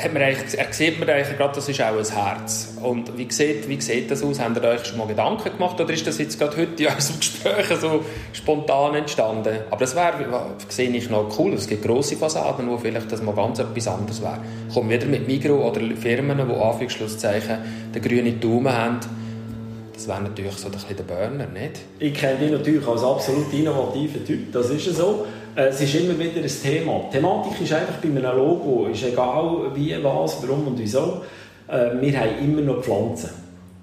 hat 0.00 0.12
man 0.12 0.22
eigentlich, 0.22 0.74
sieht 0.74 0.98
man 1.00 1.10
eigentlich 1.10 1.36
gerade, 1.36 1.54
das 1.56 1.68
ist 1.68 1.80
auch 1.80 1.96
ein 1.96 2.04
Herz. 2.04 2.76
Und 2.80 3.18
wie 3.18 3.30
sieht, 3.30 3.68
wie 3.68 3.80
sieht 3.80 4.08
das 4.10 4.22
aus? 4.22 4.38
Habt 4.38 4.56
ihr 4.56 4.62
euch 4.62 4.84
schon 4.84 4.98
mal 4.98 5.08
Gedanken 5.08 5.50
gemacht 5.50 5.80
oder 5.80 5.92
ist 5.92 6.06
das 6.06 6.18
jetzt 6.18 6.38
gerade 6.38 6.56
heute 6.56 6.84
in 6.84 6.88
unserem 6.94 7.18
Gespräch 7.18 7.66
so 7.80 8.04
spontan 8.32 8.94
entstanden? 8.94 9.58
Aber 9.70 9.80
das 9.80 9.96
wäre, 9.96 10.54
sehe 10.68 10.90
ich 10.90 11.10
noch 11.10 11.36
cool. 11.38 11.52
Es 11.54 11.66
gibt 11.66 11.84
grosse 11.84 12.16
Fassaden, 12.16 12.70
wo 12.70 12.78
vielleicht 12.78 13.10
das 13.10 13.22
mal 13.22 13.34
ganz 13.34 13.58
etwas 13.58 13.88
anderes 13.88 14.22
wäre. 14.22 14.38
Kommen 14.72 14.88
wieder 14.88 15.06
mit 15.06 15.26
Migro 15.26 15.68
oder 15.68 15.80
Firmen, 15.96 16.38
die 16.38 16.54
Anführungsschlusszeichen 16.54 17.58
den 17.92 18.02
grünen 18.02 18.38
Daumen 18.38 18.72
haben. 18.72 19.00
Das 19.94 20.06
wäre 20.06 20.22
natürlich 20.22 20.52
so 20.52 20.68
ein 20.68 20.72
bisschen 20.72 20.96
der 20.96 21.02
Burner, 21.02 21.46
nicht? 21.46 21.80
Ich 21.98 22.14
kenne 22.14 22.38
dich 22.38 22.52
natürlich 22.52 22.86
als 22.86 23.02
absolut 23.02 23.52
innovativer 23.52 24.24
Typ, 24.24 24.52
das 24.52 24.70
ist 24.70 24.84
so. 24.94 25.26
Äh, 25.58 25.68
es 25.68 25.80
ist 25.80 25.94
immer 25.96 26.16
wieder 26.18 26.40
ein 26.40 26.62
Thema. 26.62 27.00
Die 27.08 27.16
Thematik 27.16 27.60
ist 27.60 27.72
einfach 27.72 27.96
bei 27.96 28.08
einem 28.08 28.36
Logo, 28.36 28.86
ist 28.92 29.04
egal 29.04 29.72
wie, 29.74 29.92
was, 30.02 30.40
warum 30.42 30.68
und 30.68 30.78
wieso. 30.78 31.22
Äh, 31.66 32.00
wir 32.00 32.18
haben 32.18 32.38
immer 32.44 32.60
noch 32.62 32.82
Pflanzen. 32.82 33.30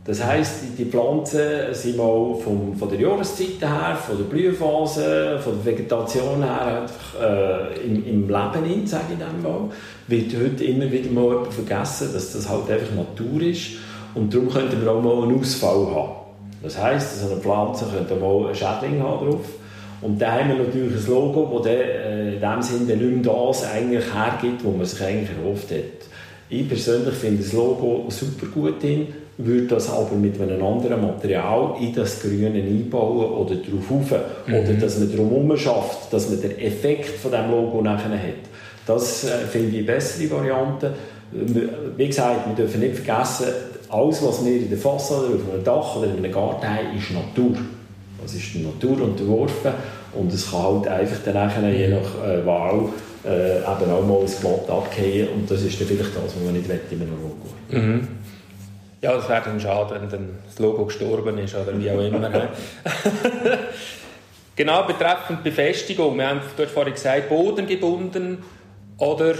Das 0.05 0.23
heisst, 0.23 0.61
die 0.77 0.85
Pflanzen 0.85 1.73
sind 1.73 1.97
mal 1.97 2.35
vom, 2.35 2.75
von 2.77 2.89
der 2.89 2.99
Jahreszeit 2.99 3.59
her, 3.59 3.97
von 3.97 4.17
der 4.17 4.25
Blühphase, 4.25 5.39
von 5.43 5.53
der 5.55 5.65
Vegetation 5.65 6.43
her 6.43 6.83
einfach, 6.83 7.19
äh, 7.19 7.85
im, 7.85 8.05
im 8.05 8.29
Leben 8.29 8.71
in, 8.71 8.87
sage 8.87 9.13
ich 9.13 9.19
dann 9.19 9.41
mal, 9.41 9.69
wird 10.07 10.31
heute 10.35 10.63
immer 10.63 10.91
wieder 10.91 11.09
mal 11.09 11.45
vergessen, 11.49 12.09
dass 12.13 12.33
das 12.33 12.47
halt 12.47 12.69
einfach 12.69 12.93
Natur 12.95 13.41
ist 13.41 13.71
und 14.13 14.31
darum 14.31 14.47
könnten 14.47 14.79
wir 14.85 14.91
auch 14.91 15.01
mal 15.01 15.23
einen 15.23 15.39
Ausfall 15.39 15.87
haben. 15.87 16.11
Das 16.61 16.79
heisst, 16.79 17.21
so 17.21 17.31
eine 17.31 17.41
Pflanze 17.41 17.85
könnte 17.91 18.15
mal 18.15 18.45
einen 18.45 18.55
Schädling 18.55 19.01
haben 19.01 19.25
drauf 19.25 19.45
und 20.05 20.21
dann 20.21 20.39
haben 20.39 20.49
wir 20.49 20.65
natürlich 20.65 21.03
ein 21.03 21.11
Logo, 21.11 21.59
das 21.59 21.67
äh, 21.67 22.35
in 22.35 22.39
dem 22.39 22.61
Sinne 22.61 22.95
nicht 22.95 23.25
mehr 23.25 23.35
das 23.47 23.65
eigentlich 23.65 24.05
hergibt, 24.13 24.63
was 24.63 24.75
man 24.75 24.85
sich 24.85 25.01
eigentlich 25.03 25.29
erhofft 25.43 25.71
hat. 25.71 26.07
Ich 26.47 26.67
persönlich 26.67 27.15
finde 27.15 27.41
das 27.41 27.53
Logo 27.53 28.05
super 28.09 28.45
gut 28.53 28.83
in, 28.83 29.07
würde 29.39 29.65
das 29.65 29.89
aber 29.89 30.15
mit 30.15 30.39
einem 30.39 30.63
anderen 30.63 31.01
Material 31.01 31.73
in 31.81 31.93
das 31.95 32.21
Grüne 32.21 32.49
einbauen 32.49 33.31
oder 33.31 33.55
darauf 33.55 33.91
rauf. 33.91 34.21
Mhm. 34.45 34.53
Oder 34.53 34.73
dass 34.73 34.99
man 34.99 35.11
darum 35.11 35.57
schafft, 35.57 36.13
dass 36.13 36.29
man 36.29 36.39
den 36.39 36.59
Effekt 36.59 37.17
von 37.17 37.31
dem 37.31 37.49
Logo 37.49 37.81
nachher 37.81 38.11
hat. 38.11 38.45
Das 38.85 39.23
äh, 39.23 39.47
finde 39.51 39.69
ich 39.69 39.77
eine 39.77 39.85
bessere 39.85 40.29
Variante. 40.29 40.93
Wie 41.97 42.07
gesagt, 42.07 42.47
wir 42.47 42.55
dürfen 42.55 42.79
nicht 42.79 42.97
vergessen, 42.97 43.47
alles, 43.89 44.23
was 44.23 44.45
wir 44.45 44.55
in 44.55 44.69
der 44.69 44.77
Fassade, 44.77 45.27
auf 45.27 45.51
einem 45.51 45.63
Dach 45.63 45.95
oder 45.95 46.07
in 46.07 46.17
einem 46.17 46.31
Garten 46.31 46.67
haben, 46.67 46.95
ist 46.95 47.11
Natur. 47.11 47.57
Das 48.21 48.33
ist 48.35 48.53
der 48.53 48.61
Natur 48.61 49.03
unterworfen 49.03 49.71
und 50.15 50.33
es 50.33 50.51
kann 50.51 50.63
halt 50.63 50.87
einfach 50.87 51.17
dann 51.23 51.33
nachher, 51.33 51.69
je 51.69 51.87
nach 51.89 52.23
äh, 52.23 52.45
Wahl 52.45 52.89
äh, 53.25 53.57
eben 53.57 53.91
auch 53.91 54.05
mal 54.05 54.19
ein 54.19 54.31
Blatt 54.41 54.69
abgehen 54.69 55.29
und 55.29 55.49
das 55.49 55.61
ist 55.63 55.79
dann 55.79 55.87
vielleicht 55.87 56.15
das, 56.15 56.23
was 56.23 56.35
man 56.43 56.53
nicht 56.53 56.67
will 56.69 56.79
in 56.91 57.01
einem 57.01 57.11
Logo. 57.21 57.47
Mhm. 57.69 58.07
Ja, 59.01 59.13
das 59.15 59.29
wäre 59.29 59.41
dann 59.45 59.59
schade, 59.59 59.99
wenn 59.99 60.09
dann 60.09 60.39
das 60.45 60.59
Logo 60.59 60.85
gestorben 60.85 61.37
ist 61.37 61.55
oder 61.55 61.77
wie 61.77 61.91
auch 61.91 61.99
immer. 61.99 62.29
genau, 64.55 64.83
betreffend 64.83 65.43
Befestigung. 65.43 66.17
Wir 66.17 66.29
haben, 66.29 66.41
hast 66.57 66.71
vorhin 66.71 66.93
gesagt, 66.93 67.29
bodengebunden 67.29 68.39
oder 68.97 69.35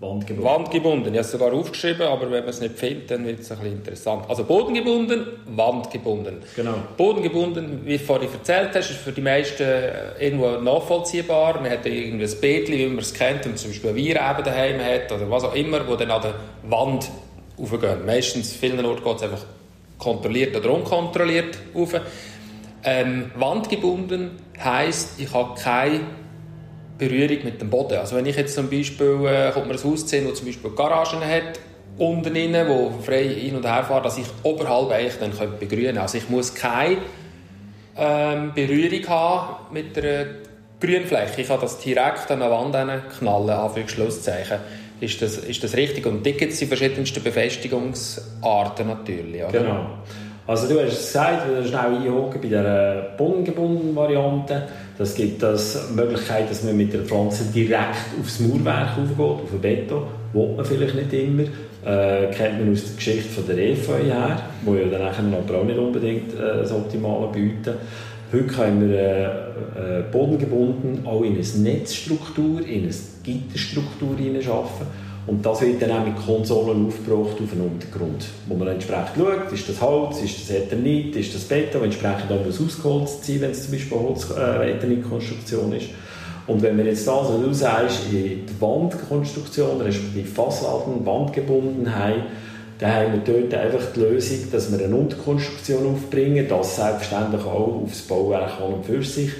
Wandgebunden. 0.00 0.44
Wandgebunden. 0.44 1.12
Ich 1.12 1.18
habe 1.18 1.20
es 1.20 1.30
sogar 1.30 1.52
aufgeschrieben, 1.52 2.06
aber 2.06 2.22
wenn 2.30 2.40
man 2.40 2.48
es 2.48 2.60
nicht 2.60 2.78
findet, 2.78 3.10
dann 3.10 3.26
wird 3.26 3.40
es 3.40 3.52
ein 3.52 3.58
bisschen 3.58 3.76
interessant. 3.76 4.24
Also 4.30 4.44
bodengebunden, 4.44 5.26
wandgebunden. 5.44 6.36
Genau. 6.56 6.76
Bodengebunden, 6.96 7.84
wie 7.84 7.98
vorhin 7.98 8.30
erzählt 8.32 8.70
hast, 8.74 8.90
ist 8.90 9.00
für 9.00 9.12
die 9.12 9.20
meisten 9.20 9.62
äh, 9.62 10.24
irgendwo 10.24 10.52
nachvollziehbar. 10.52 11.60
Man 11.60 11.70
hat 11.70 11.84
irgendwie 11.84 12.24
ein 12.24 12.40
Beetli, 12.40 12.78
wie 12.78 12.86
man 12.86 13.00
es 13.00 13.12
kennt, 13.12 13.44
man 13.44 13.58
zum 13.58 13.72
Beispiel 13.72 13.90
eine 13.90 13.98
Weinrebe 13.98 14.42
daheim 14.42 14.80
hat 14.80 15.12
oder 15.12 15.30
was 15.30 15.44
auch 15.44 15.54
immer, 15.54 15.86
wo 15.86 15.96
dann 15.96 16.10
an 16.10 16.22
der 16.22 16.34
Wand 16.62 17.10
aufgehen. 17.58 18.06
Meistens, 18.06 18.54
vielen 18.54 18.82
Orten 18.86 19.04
geht 19.04 19.16
es 19.16 19.22
einfach 19.24 19.44
kontrolliert 19.98 20.56
oder 20.56 20.70
unkontrolliert 20.72 21.58
auf. 21.74 21.94
Ähm, 22.84 23.30
wandgebunden 23.34 24.30
heisst, 24.58 25.20
ich 25.20 25.30
habe 25.34 25.60
keine 25.60 26.00
Berührung 27.00 27.44
mit 27.44 27.60
dem 27.60 27.70
Boden. 27.70 27.98
Also 27.98 28.14
wenn 28.14 28.26
ich 28.26 28.36
jetzt 28.36 28.54
zum 28.54 28.70
Beispiel, 28.70 29.26
äh, 29.26 29.50
kommt 29.50 29.66
mir 29.66 29.74
ein 29.74 29.82
Haus 29.82 30.08
sehen, 30.08 30.26
das 30.28 30.38
zum 30.38 30.46
Beispiel 30.46 30.70
Garagen 30.70 31.20
hat, 31.20 31.58
unten 31.98 32.36
rein, 32.36 32.68
wo 32.68 32.92
frei 33.02 33.24
hin 33.28 33.56
und 33.56 33.66
her 33.66 33.82
fahren, 33.84 34.04
dass 34.04 34.18
ich 34.18 34.26
oberhalb 34.42 34.90
eigentlich 34.90 35.18
dann 35.18 35.36
könnte 35.36 35.66
begrünen 35.66 35.98
Also 35.98 36.18
ich 36.18 36.28
muss 36.28 36.54
keine 36.54 36.98
ähm, 37.96 38.52
Berührung 38.54 39.08
haben 39.08 39.74
mit 39.74 39.96
der 39.96 40.26
Grünfläche. 40.80 41.42
Ich 41.42 41.48
kann 41.48 41.60
das 41.60 41.78
direkt 41.78 42.30
an 42.30 42.40
der 42.40 42.50
Wand 42.50 42.76
knallen, 43.18 43.50
Anführungszeichen. 43.50 44.58
Ist 45.00 45.22
das, 45.22 45.38
ist 45.38 45.64
das 45.64 45.74
richtig? 45.76 46.06
Und 46.06 46.24
da 46.24 46.30
gibt 46.30 46.52
es 46.52 46.58
die 46.58 46.66
verschiedensten 46.66 47.22
Befestigungsarten 47.22 48.86
natürlich, 48.86 49.42
oder? 49.42 49.60
Genau. 49.60 49.86
Also 50.46 50.68
du 50.68 50.80
hast 50.80 50.92
es 50.92 51.06
gesagt, 51.06 51.48
wir 51.48 51.64
schnell 51.64 51.96
einhocken 51.96 52.40
bei 52.40 52.48
der 52.48 53.14
bodengebundenen 53.16 53.94
Variante. 53.94 54.62
Das 54.98 55.14
gibt 55.14 55.42
das 55.42 55.90
Möglichkeit, 55.94 56.50
dass 56.50 56.64
man 56.64 56.76
mit 56.76 56.92
der 56.92 57.02
Pflanze 57.02 57.44
direkt 57.54 57.96
aufs 58.20 58.40
Mauerwerk 58.40 58.98
aufgeht, 58.98 59.18
auf 59.18 59.50
den 59.52 59.60
Beton. 59.60 60.02
Will 60.32 60.48
man 60.56 60.64
vielleicht 60.64 60.94
nicht 60.94 61.12
immer. 61.12 61.44
Äh, 61.82 62.30
kennt 62.34 62.60
man 62.60 62.72
aus 62.72 62.84
der 62.84 62.96
Geschichte 62.96 63.28
von 63.30 63.46
der 63.46 63.58
Efeu 63.58 64.02
her, 64.02 64.38
wo 64.64 64.74
ja 64.74 64.86
dann 64.86 65.34
aber 65.34 65.58
auch 65.58 65.64
nicht 65.64 65.78
unbedingt 65.78 66.34
äh, 66.34 66.58
das 66.58 66.72
Optimale 66.72 67.28
bieten. 67.32 67.74
Heute 68.32 68.44
können 68.44 68.90
wir 68.90 68.98
äh, 68.98 69.98
äh, 69.98 70.02
bodengebunden 70.12 71.06
auch 71.06 71.22
in 71.22 71.34
eine 71.34 71.62
Netzstruktur, 71.62 72.60
in 72.60 72.84
eine 72.84 72.94
Gitterstruktur 73.24 74.10
arbeiten 74.10 74.86
und 75.26 75.44
das 75.44 75.60
wird 75.60 75.82
dann 75.82 75.90
auch 75.92 76.04
mit 76.04 76.16
Konsolen 76.16 76.86
aufgebracht 76.86 77.36
auf 77.42 77.52
einen 77.52 77.70
Untergrund, 77.72 78.24
wo 78.46 78.54
man 78.54 78.68
entsprechend 78.68 79.16
schaut, 79.16 79.52
ist 79.52 79.68
das 79.68 79.80
Holz, 79.80 80.22
ist 80.22 80.40
das 80.40 80.56
Eternit, 80.56 81.14
ist 81.16 81.34
das 81.34 81.42
Beton, 81.42 81.84
entsprechend 81.84 82.32
auch 82.32 82.46
ausgeholzt 82.46 83.24
sein, 83.24 83.40
wenn 83.42 83.50
es 83.50 83.64
zum 83.64 83.72
Beispiel 83.72 83.98
Holz, 83.98 84.28
äh, 84.30 84.72
Eternit-Konstruktion 84.72 85.72
ist. 85.72 85.88
Und 86.46 86.62
wenn 86.62 86.76
man 86.76 86.86
jetzt 86.86 87.06
das, 87.06 87.28
was 87.28 87.40
du 87.40 87.52
sagst, 87.52 88.00
in 88.10 88.46
die 88.46 88.60
Wandkonstruktion, 88.60 89.80
respektive 89.82 90.26
Fassaden, 90.26 91.04
Wandgebundenheit, 91.04 92.22
dann 92.78 92.92
haben 92.92 93.12
wir 93.12 93.40
dort 93.40 93.54
einfach 93.54 93.92
die 93.94 94.00
Lösung, 94.00 94.38
dass 94.50 94.72
wir 94.72 94.84
eine 94.84 94.96
Unterkonstruktion 94.96 95.94
aufbringen, 95.94 96.46
das 96.48 96.76
selbstverständlich 96.76 97.44
auch 97.44 97.82
aufs 97.84 98.00
Bauwerk 98.02 98.58
an 98.58 98.74
und 98.74 98.86
für 98.86 99.02
sich 99.02 99.30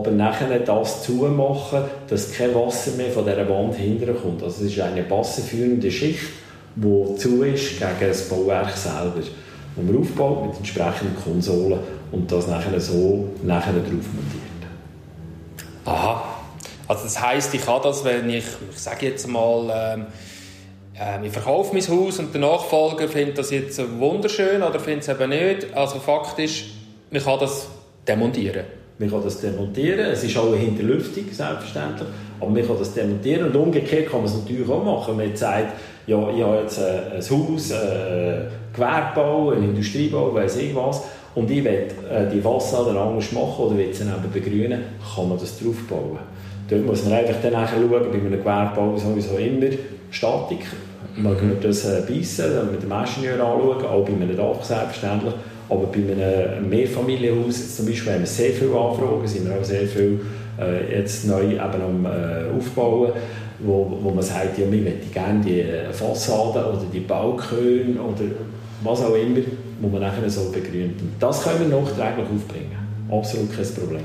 aber 0.00 0.10
nachher 0.10 0.58
das 0.58 1.02
zumachen, 1.02 1.84
dass 2.08 2.32
kein 2.32 2.54
Wasser 2.54 2.92
mehr 2.92 3.10
von 3.10 3.24
dieser 3.24 3.48
Wand 3.48 3.74
hinterkommt. 3.74 4.42
Also 4.42 4.64
es 4.64 4.72
ist 4.72 4.80
eine 4.80 5.08
wasserführende 5.10 5.90
Schicht, 5.90 6.28
die 6.76 7.16
zu 7.16 7.42
ist 7.42 7.78
gegen 7.78 8.08
das 8.08 8.28
Bauwerk 8.28 8.76
selber, 8.76 9.20
wo 9.76 9.82
man 9.82 10.00
aufbaut 10.00 10.46
mit 10.46 10.56
entsprechenden 10.56 11.16
Konsolen 11.22 11.80
und 12.10 12.30
das 12.30 12.46
nachher 12.46 12.78
so 12.80 13.28
nachher 13.42 13.72
drauf 13.72 13.84
montiert. 13.84 14.42
Aha. 15.84 16.22
Also 16.88 17.04
das 17.04 17.20
heisst, 17.20 17.54
ich 17.54 17.66
habe 17.66 17.82
das, 17.82 18.04
wenn 18.04 18.28
ich, 18.28 18.44
ich 18.70 18.78
sage 18.78 19.06
jetzt 19.06 19.26
mal, 19.26 19.96
ähm, 19.96 20.06
äh, 20.98 21.26
ich 21.26 21.32
verkaufe 21.32 21.74
mein 21.74 21.82
Haus 21.88 22.18
und 22.18 22.34
der 22.34 22.40
Nachfolger 22.40 23.08
findet 23.08 23.38
das 23.38 23.50
jetzt 23.50 23.80
wunderschön 23.98 24.62
oder 24.62 24.78
findet 24.78 25.02
es 25.02 25.08
eben 25.08 25.30
nicht. 25.30 25.74
Also 25.74 25.98
faktisch, 26.00 26.72
man 27.10 27.22
kann 27.22 27.40
das 27.40 27.68
demontieren. 28.06 28.81
Man 28.98 29.10
kann 29.10 29.22
das 29.24 29.40
demontieren. 29.40 30.00
Es 30.00 30.22
ist 30.22 30.36
auch 30.36 30.48
eine 30.48 30.56
Hinterlüftung, 30.56 31.24
selbstverständlich. 31.30 32.08
Aber 32.40 32.50
man 32.50 32.66
kann 32.66 32.78
das 32.78 32.94
demontieren. 32.94 33.46
Und 33.46 33.56
umgekehrt 33.56 34.10
kann 34.10 34.20
man 34.20 34.30
es 34.30 34.36
natürlich 34.36 34.68
auch 34.68 34.84
machen. 34.84 35.16
Man 35.16 35.34
sagt, 35.34 35.72
ja, 36.06 36.30
ich 36.30 36.42
habe 36.42 36.58
jetzt 36.62 36.78
ein, 36.78 37.18
Haus, 37.18 37.72
ein 37.72 38.46
Gewerbebau, 38.72 39.50
einen 39.50 39.70
Industriebau, 39.70 40.34
weiß 40.34 40.56
ich 40.58 40.74
was. 40.74 41.02
Und 41.34 41.50
ich 41.50 41.64
will 41.64 41.88
äh, 42.10 42.30
die 42.32 42.40
Fassade 42.40 42.98
anders 42.98 43.32
machen 43.32 43.64
oder 43.64 43.76
will 43.76 43.92
sie 43.92 44.02
eben 44.02 44.32
begrünen, 44.32 44.82
kann 45.14 45.28
man 45.28 45.38
das 45.38 45.58
draufbauen. 45.58 46.18
Dort 46.68 46.86
muss 46.86 47.04
man 47.04 47.14
einfach 47.14 47.36
dann 47.42 47.66
schauen, 47.66 47.90
bei 47.90 47.98
einem 47.98 48.30
Gewerbebau 48.30 48.96
sowieso 48.96 49.36
immer 49.36 49.74
Statik. 50.10 50.66
Man 51.16 51.36
kann 51.36 51.56
das 51.60 51.84
äh, 51.84 52.02
beißen, 52.06 52.70
mit 52.70 52.82
dem 52.82 52.92
Ingenieur 52.92 53.34
anschauen, 53.34 53.84
auch 53.84 54.04
bei 54.04 54.12
einem 54.12 54.36
Dach 54.36 54.62
selbstverständlich. 54.62 55.34
Aber 55.72 55.86
bei 55.86 56.00
einem 56.00 56.68
Mehrfamilienhaus 56.68 57.76
zum 57.76 57.86
Beispiel 57.86 58.12
haben 58.12 58.20
wir 58.20 58.26
sehr 58.26 58.50
viele 58.50 58.78
Anfragen, 58.78 59.26
sind 59.26 59.48
wir 59.48 59.58
auch 59.58 59.64
sehr 59.64 59.86
viel 59.86 60.20
äh, 60.60 60.98
jetzt 60.98 61.26
neu 61.26 61.52
eben 61.52 61.60
am 61.60 62.04
äh, 62.04 62.54
Aufbauen, 62.54 63.12
wo, 63.60 63.98
wo 64.02 64.10
man 64.10 64.22
sagt, 64.22 64.58
ja, 64.58 64.70
wir 64.70 64.82
möchten 64.82 65.10
gerne 65.10 65.40
die 65.40 65.64
Fassaden 65.94 66.64
oder 66.64 66.84
die 66.92 67.00
Balkone 67.00 67.96
oder 67.98 68.24
was 68.82 69.00
auch 69.00 69.14
immer, 69.14 69.40
wo 69.80 69.88
man 69.88 70.02
nachher 70.02 70.28
so 70.28 70.50
begrünt. 70.50 71.00
Das 71.18 71.42
können 71.42 71.70
wir 71.70 71.78
nachträglich 71.78 72.26
aufbringen. 72.26 72.76
Absolut 73.10 73.56
kein 73.56 73.66
Problem. 73.74 74.04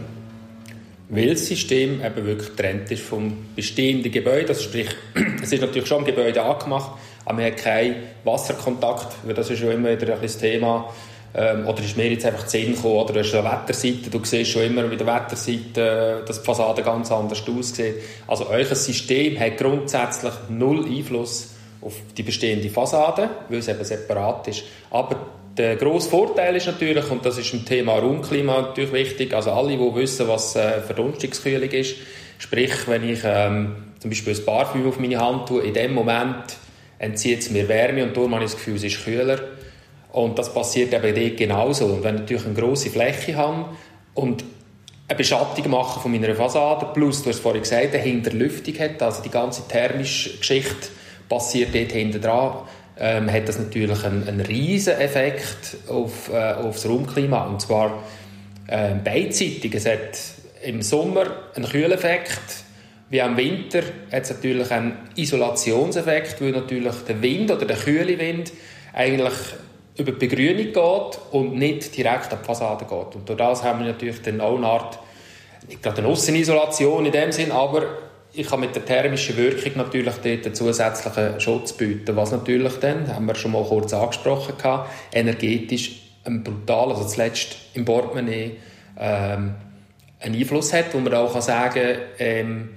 Weil 1.09 1.29
das 1.29 1.47
System 1.47 2.01
eben 2.01 2.25
wirklich 2.25 2.49
getrennt 2.49 2.91
ist 2.91 3.03
vom 3.03 3.33
bestehenden 3.55 4.11
Gebäude. 4.11 4.49
Also 4.49 4.61
sprich, 4.61 4.89
es 5.43 5.51
ist 5.51 5.61
natürlich 5.61 5.87
schon 5.87 5.99
am 5.99 6.05
Gebäude 6.05 6.41
angemacht, 6.41 6.91
aber 7.25 7.35
man 7.35 7.45
hat 7.45 7.57
keinen 7.57 7.95
Wasserkontakt, 8.23 9.15
weil 9.25 9.33
das 9.33 9.49
ist 9.49 9.59
schon 9.59 9.71
immer 9.71 9.91
wieder 9.91 10.17
ein 10.17 10.27
Thema 10.27 10.93
ähm, 11.37 11.67
oder 11.67 11.83
ist 11.83 11.95
mir 11.95 12.09
jetzt 12.09 12.25
einfach 12.25 12.45
zu 12.45 12.57
Sinn 12.57 12.75
gekommen, 12.75 12.95
oder 12.95 13.13
du 13.13 13.19
hast 13.19 13.33
eine 13.35 13.43
Wetterseite, 13.43 14.09
du 14.09 14.19
siehst 14.23 14.51
schon 14.51 14.63
immer 14.63 14.83
mit 14.83 14.99
der 14.99 15.07
Wetterseite, 15.07 16.23
dass 16.25 16.39
die 16.39 16.45
Fassade 16.45 16.81
ganz 16.81 17.11
anders 17.11 17.43
aussieht. 17.47 17.95
Also 18.27 18.49
euer 18.49 18.65
System 18.65 19.39
hat 19.39 19.57
grundsätzlich 19.57 20.33
null 20.49 20.85
Einfluss 20.85 21.53
auf 21.81 21.93
die 22.17 22.23
bestehende 22.23 22.69
Fassade, 22.69 23.29
weil 23.49 23.59
es 23.59 23.67
eben 23.67 23.83
separat 23.83 24.47
ist. 24.47 24.63
Aber 24.89 25.27
der 25.55 25.75
grosse 25.75 26.09
Vorteil 26.09 26.55
ist 26.55 26.65
natürlich, 26.65 27.09
und 27.11 27.23
das 27.23 27.37
ist 27.37 27.53
im 27.53 27.65
Thema 27.65 27.93
Raumklima 27.93 28.61
natürlich 28.61 28.93
wichtig, 28.93 29.33
also 29.33 29.51
alle, 29.51 29.77
die 29.77 29.95
wissen, 29.95 30.27
was 30.27 30.55
äh, 30.55 30.81
Verdunstungskühlung 30.81 31.69
ist, 31.69 31.95
sprich, 32.39 32.87
wenn 32.87 33.07
ich 33.07 33.19
ähm, 33.23 33.75
zum 33.99 34.09
Beispiel 34.09 34.35
ein 34.35 34.45
Parfüm 34.45 34.87
auf 34.87 34.99
meine 34.99 35.19
Hand 35.19 35.47
tue, 35.47 35.63
in 35.63 35.73
dem 35.73 35.93
Moment 35.93 36.57
entzieht 36.99 37.39
es 37.39 37.51
mir 37.51 37.67
Wärme 37.67 38.03
und 38.03 38.17
darum 38.17 38.33
habe 38.33 38.43
ich 38.43 38.51
das 38.51 38.57
Gefühl, 38.59 38.75
es 38.75 38.83
ist 38.83 39.03
kühler. 39.03 39.39
Und 40.17 40.39
das 40.39 40.51
passiert 40.51 40.91
eben 40.95 41.13
dort 41.13 41.37
genauso. 41.37 41.85
Und 41.85 42.03
wenn 42.03 42.15
ich 42.15 42.21
natürlich 42.21 42.45
eine 42.47 42.55
grosse 42.55 42.89
Fläche 42.89 43.35
habe 43.35 43.65
und 44.15 44.43
eine 45.07 45.15
Beschattung 45.15 45.69
mache 45.69 45.99
von 45.99 46.11
meiner 46.11 46.33
Fassade, 46.33 46.87
plus, 46.91 47.21
du 47.21 47.29
hast 47.29 47.39
vorhin 47.39 47.61
gesagt, 47.61 47.93
eine 47.93 48.01
Hinterlüftung 48.01 48.79
hat, 48.79 48.99
also 49.03 49.21
die 49.21 49.29
ganze 49.29 49.67
thermische 49.67 50.39
Geschichte 50.39 50.87
passiert 51.29 51.75
dort 51.75 51.91
hinten 51.91 52.19
dran, 52.19 52.61
ähm, 52.99 53.31
hat 53.31 53.47
das 53.47 53.59
natürlich 53.59 54.03
einen, 54.03 54.27
einen 54.27 54.41
riesen 54.41 54.93
Effekt 54.93 55.77
auf, 55.87 56.33
äh, 56.33 56.53
auf 56.53 56.73
das 56.73 56.89
Raumklima. 56.89 57.45
Und 57.45 57.61
zwar 57.61 58.01
äh, 58.65 58.95
beidseitig. 58.95 59.75
Es 59.75 59.85
hat 59.85 60.17
im 60.63 60.81
Sommer 60.81 61.27
einen 61.53 61.69
Kühleffekt, 61.69 62.63
wie 63.11 63.21
am 63.21 63.37
Winter 63.37 63.83
hat 64.11 64.23
es 64.23 64.31
natürlich 64.31 64.71
einen 64.71 64.97
Isolationseffekt, 65.15 66.41
weil 66.41 66.53
natürlich 66.53 66.95
der 67.07 67.21
Wind 67.21 67.51
oder 67.51 67.67
der 67.67 67.77
kühle 67.77 68.17
Wind 68.17 68.51
eigentlich 68.93 69.35
über 69.97 70.11
die 70.11 70.27
Begrünung 70.27 70.73
geht 70.73 71.19
und 71.31 71.55
nicht 71.55 71.95
direkt 71.97 72.31
an 72.31 72.39
die 72.41 72.45
Fassade 72.45 72.85
geht. 72.85 73.15
Und 73.15 73.27
durch 73.27 73.37
das 73.37 73.63
haben 73.63 73.79
wir 73.79 73.87
natürlich 73.87 74.21
dann 74.21 74.41
auch 74.41 74.55
eine 74.55 74.67
Art, 74.67 74.99
nicht 75.67 75.81
gerade 75.81 75.99
eine 75.99 76.07
Aussenisolation 76.07 77.05
in 77.05 77.11
dem 77.11 77.31
Sinn, 77.31 77.51
aber 77.51 77.83
ich 78.33 78.47
kann 78.47 78.59
mit 78.59 78.75
der 78.75 78.85
thermischen 78.85 79.35
Wirkung 79.37 79.71
natürlich 79.77 80.13
dort 80.13 80.45
einen 80.45 80.53
zusätzlichen 80.55 81.39
Schutz 81.39 81.73
bieten, 81.73 82.15
was 82.15 82.31
natürlich 82.31 82.77
dann, 82.79 83.13
haben 83.13 83.25
wir 83.25 83.35
schon 83.35 83.51
mal 83.51 83.63
kurz 83.63 83.93
angesprochen, 83.93 84.55
gehabt, 84.57 84.91
energetisch 85.11 86.03
brutal, 86.23 86.91
also 86.91 87.05
zuletzt 87.05 87.57
im 87.73 87.85
Portemonnaie, 87.85 88.57
ähm, 88.99 89.55
einen 90.19 90.35
Einfluss 90.35 90.73
hat, 90.73 90.93
wo 90.93 90.99
man 90.99 91.13
auch 91.13 91.39
sagen 91.41 91.73
kann, 91.73 91.97
ähm, 92.19 92.69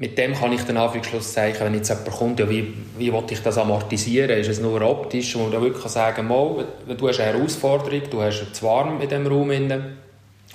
mit 0.00 0.16
dem 0.16 0.34
kann 0.34 0.50
ich 0.54 0.62
dann 0.62 0.78
Anführungszeichen, 0.78 1.66
wenn 1.66 1.74
jetzt 1.74 1.90
jemand 1.90 2.10
kommt, 2.10 2.40
ja, 2.40 2.48
wie, 2.48 2.72
wie 2.96 3.12
will 3.12 3.22
ich 3.28 3.42
das 3.42 3.58
amortisieren? 3.58 4.30
Ist 4.30 4.48
es 4.48 4.58
nur 4.58 4.80
optisch? 4.80 5.36
Wo 5.36 5.40
man 5.40 5.52
da 5.52 5.60
wirklich 5.60 5.84
sagen 5.92 6.26
kann, 6.26 6.96
du 6.96 7.08
hast 7.08 7.20
eine 7.20 7.34
Herausforderung, 7.34 8.00
du 8.10 8.22
hast 8.22 8.54
zu 8.54 8.64
warm 8.64 8.98
in 9.02 9.08
diesem 9.10 9.26
Raum. 9.26 9.50
Und 9.50 9.92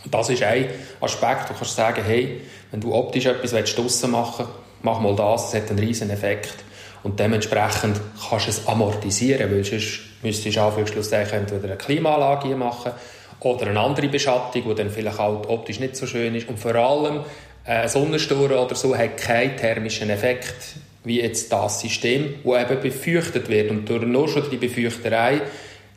das 0.09 0.29
ist 0.29 0.41
ein 0.41 0.65
Aspekt, 0.99 1.49
du 1.49 1.53
kannst 1.53 1.75
sagen, 1.75 2.01
hey, 2.03 2.41
wenn 2.71 2.81
du 2.81 2.91
optisch 2.95 3.27
etwas 3.27 3.51
draussen 3.75 4.09
machen 4.09 4.47
willst, 4.47 4.59
mach 4.81 4.99
mal 4.99 5.15
das, 5.15 5.51
das 5.51 5.61
hat 5.61 5.69
einen 5.69 5.77
riesen 5.77 6.09
Effekt. 6.09 6.55
Und 7.03 7.19
dementsprechend 7.19 8.01
kannst 8.27 8.47
du 8.47 8.49
es 8.49 8.67
amortisieren, 8.67 9.51
weil 9.51 9.63
sonst 9.63 9.99
müsstest 10.23 10.57
du 10.57 10.61
Anführungszeichen 10.61 11.37
entweder 11.37 11.65
eine 11.65 11.77
Klimaanlage 11.77 12.55
machen 12.55 12.93
oder 13.41 13.67
eine 13.67 13.79
andere 13.79 14.07
Beschattung, 14.07 14.63
die 14.67 14.73
dann 14.73 14.89
vielleicht 14.89 15.19
auch 15.19 15.47
optisch 15.47 15.79
nicht 15.79 15.95
so 15.95 16.07
schön 16.07 16.33
ist. 16.33 16.49
Und 16.49 16.57
vor 16.57 16.73
allem 16.73 17.19
ein 17.65 17.89
Sonnensturm 17.89 18.51
oder 18.51 18.75
so 18.75 18.95
hat 18.95 19.17
keinen 19.17 19.57
thermischen 19.57 20.09
Effekt 20.09 20.75
wie 21.03 21.21
jetzt 21.21 21.51
das 21.51 21.81
System, 21.81 22.35
wo 22.43 22.55
eben 22.55 22.81
befürchtet 22.81 23.47
wird. 23.47 23.69
Und 23.69 23.87
durch 23.87 24.03
nur 24.03 24.27
schon 24.27 24.49
die 24.49 24.57
Befürchterei 24.57 25.41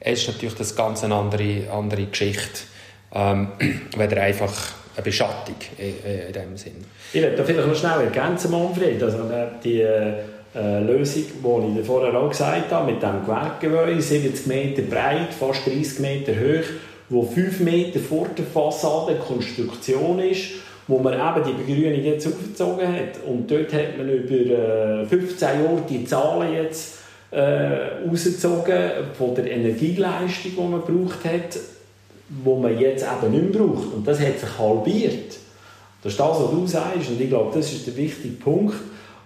ist 0.00 0.28
natürlich 0.28 0.54
das 0.54 0.76
ganz 0.76 1.02
eine 1.02 1.14
andere, 1.14 1.62
andere 1.72 2.04
Geschichte, 2.06 2.60
ähm, 3.14 3.48
weder 3.96 4.22
einfach 4.22 4.52
eine 4.94 5.04
Beschattung 5.04 5.56
in, 5.78 6.26
in 6.26 6.32
dem 6.32 6.56
Sinn. 6.56 6.84
Ich 7.12 7.22
werde 7.22 7.36
da 7.36 7.44
vielleicht 7.44 7.68
noch 7.68 7.74
schnell 7.74 8.00
ergänzen, 8.04 8.50
Manfred. 8.50 9.02
Also 9.02 9.18
die 9.64 9.80
äh, 9.80 10.80
Lösung, 10.80 11.24
die 11.74 11.80
ich 11.80 11.86
vorher 11.86 12.14
auch 12.14 12.28
gesagt 12.28 12.70
habe, 12.70 12.92
mit 12.92 13.02
dem 13.02 13.22
Gewerkgebäude, 13.24 14.00
70 14.00 14.46
Meter 14.46 14.82
breit, 14.82 15.32
fast 15.38 15.66
30 15.66 16.00
Meter 16.00 16.32
hoch, 16.32 16.66
wo 17.08 17.22
5 17.22 17.60
Meter 17.60 18.00
vor 18.00 18.28
der 18.36 18.44
Fassade 18.44 19.14
Konstruktion 19.16 20.18
ist, 20.18 20.50
wo 20.88 20.98
man 20.98 21.12
eben 21.14 21.46
die 21.46 21.62
Begrünung 21.62 22.02
jetzt 22.02 22.26
aufgezogen 22.26 22.88
hat. 22.88 23.22
Und 23.26 23.50
dort 23.50 23.72
hat 23.72 23.98
man 23.98 24.08
über 24.08 25.02
äh, 25.02 25.06
15 25.06 25.48
Jahre 25.48 25.82
die 25.88 26.04
Zahlen 26.04 26.54
jetzt 26.54 26.98
äh, 27.30 28.06
rausgezogen 28.08 28.90
von 29.16 29.34
der 29.34 29.50
Energieleistung, 29.50 30.52
die 30.56 30.60
man 30.60 30.84
gebraucht 30.84 31.24
hat, 31.24 31.58
wo 32.42 32.56
man 32.56 32.78
jetzt 32.78 33.04
eben 33.04 33.32
nicht 33.32 33.54
mehr 33.54 33.62
braucht. 33.62 33.94
Und 33.94 34.08
das 34.08 34.18
hat 34.18 34.38
sich 34.38 34.58
halbiert. 34.58 35.36
Das 36.02 36.12
ist 36.12 36.20
das, 36.20 36.40
was 36.40 36.50
du 36.50 36.66
sagst. 36.66 37.10
Und 37.10 37.20
ich 37.20 37.28
glaube, 37.28 37.54
das 37.54 37.70
ist 37.70 37.86
der 37.86 37.96
wichtige 37.96 38.34
Punkt. 38.34 38.76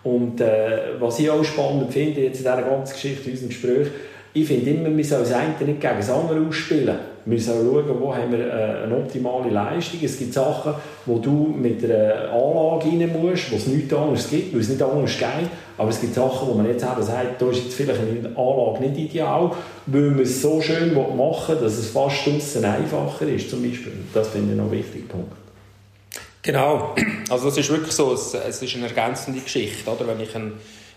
Und 0.02 0.40
äh, 0.40 0.98
was 0.98 1.20
ich 1.20 1.30
auch 1.30 1.44
spannend 1.44 1.92
finde, 1.92 2.22
jetzt 2.22 2.38
in 2.38 2.44
dieser 2.44 2.62
ganzen 2.62 2.94
Geschichte, 2.94 3.26
in 3.26 3.32
unserem 3.32 3.48
Gespräch, 3.50 3.88
ich 4.34 4.46
finde 4.48 4.70
immer, 4.70 4.96
wir 4.96 5.04
sollen 5.04 5.22
das 5.22 5.32
eine 5.32 5.50
nicht 5.50 5.80
gegen 5.80 5.96
das 5.96 6.10
andere 6.10 6.44
ausspielen. 6.44 7.11
Wir 7.24 7.40
sollen 7.40 7.70
schauen, 7.70 8.00
wo 8.00 8.14
haben 8.14 8.32
wir 8.32 8.46
äh, 8.46 8.84
eine 8.84 8.96
optimale 8.96 9.50
Leistung. 9.50 10.00
Es 10.02 10.18
gibt 10.18 10.34
Sachen, 10.34 10.74
wo 11.06 11.18
du 11.18 11.54
mit 11.56 11.84
einer 11.84 12.32
Anlage 12.32 12.88
rein 12.88 13.12
musst, 13.12 13.52
wo 13.52 13.56
es 13.56 13.66
nichts 13.66 13.94
anderes 13.94 14.28
gibt, 14.28 14.52
weil 14.52 14.60
es 14.60 14.68
nicht 14.68 14.82
anders 14.82 15.18
geht. 15.18 15.48
Aber 15.78 15.88
es 15.90 16.00
gibt 16.00 16.14
Sachen, 16.14 16.48
wo 16.48 16.54
man 16.54 16.66
jetzt 16.66 16.84
eben 16.84 17.02
sagt, 17.02 17.40
da 17.40 17.50
ist 17.50 17.64
jetzt 17.64 17.74
vielleicht 17.74 18.00
eine 18.00 18.36
Anlage 18.36 18.80
nicht 18.80 19.10
ideal, 19.10 19.52
weil 19.86 20.10
man 20.10 20.20
es 20.20 20.42
so 20.42 20.60
schön 20.60 20.94
machen 20.94 21.54
will, 21.54 21.62
dass 21.62 21.78
es 21.78 21.90
fast 21.90 22.26
draussen 22.26 22.64
einfacher 22.64 23.28
ist, 23.28 23.50
zum 23.50 23.62
Beispiel. 23.62 23.92
Das 24.12 24.28
finde 24.28 24.52
ich 24.52 24.58
noch 24.58 24.66
ein 24.66 24.72
wichtiger 24.72 25.08
Punkt. 25.08 25.32
Genau, 26.42 26.96
also 27.30 27.46
das 27.46 27.56
ist 27.56 27.70
wirklich 27.70 27.92
so, 27.92 28.12
es, 28.12 28.34
ist 28.34 28.74
eine 28.74 28.88
ergänzende 28.88 29.40
Geschichte, 29.40 29.88
oder? 29.88 30.08
Wenn 30.08 30.18
ich 30.18 30.34
ein, 30.34 30.54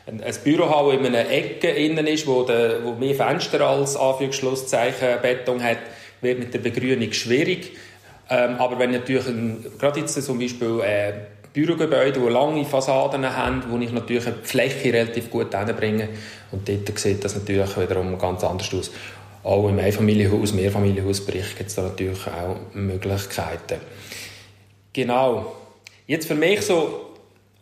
ein, 0.08 0.24
ein 0.24 0.34
Büro 0.44 0.68
habe, 0.68 0.98
das 0.98 1.08
in 1.08 1.16
einer 1.16 1.30
Ecke 1.30 1.70
innen 1.70 2.08
ist, 2.08 2.26
wo, 2.26 2.42
der, 2.42 2.84
wo 2.84 2.94
mehr 2.94 3.14
Fenster 3.14 3.62
als 3.62 3.96
Anführungsschlusszeichen 3.96 5.22
Beton 5.22 5.64
hat, 5.64 5.78
wird 6.22 6.40
mit 6.40 6.54
der 6.54 6.60
Begrünung 6.60 7.12
schwierig. 7.14 7.74
Ähm, 8.30 8.56
aber 8.56 8.80
wenn 8.80 8.92
natürlich, 8.92 9.28
ein, 9.28 9.66
gerade 9.80 10.00
jetzt 10.00 10.22
zum 10.22 10.40
Beispiel 10.40 10.82
äh, 10.84 11.14
Bürogebäude, 11.54 12.20
die 12.20 12.28
lange 12.28 12.66
Fassaden 12.66 13.26
haben, 13.26 13.64
wo 13.70 13.78
ich 13.78 13.92
natürlich 13.92 14.28
eine 14.28 14.36
Fläche 14.44 14.92
relativ 14.92 15.30
gut 15.30 15.56
hinbringe 15.56 16.10
und 16.52 16.68
dort 16.68 17.00
sieht 17.00 17.24
das 17.24 17.36
natürlich 17.36 17.78
wiederum 17.78 18.18
ganz 18.18 18.44
anders 18.44 18.74
aus. 18.74 18.92
Auch 19.44 19.70
im 19.70 19.80
Einfamilienhaus, 19.80 20.54
Mehrfamilienhausbereich 20.54 21.56
gibt 21.56 21.70
es 21.70 21.76
da 21.76 21.84
natürlich 21.84 22.28
auch 22.28 22.58
Möglichkeiten. 22.74 23.80
Genau. 24.92 25.56
Jetzt 26.08 26.28
für 26.28 26.36
mich 26.36 26.62
so, 26.62 27.12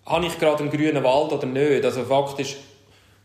habe 0.05 0.25
ich 0.25 0.39
gerade 0.39 0.63
einen 0.63 0.71
grünen 0.71 1.03
Wald 1.03 1.31
oder 1.33 1.45
nicht? 1.45 1.83
Also 1.85 2.03
faktisch 2.03 2.57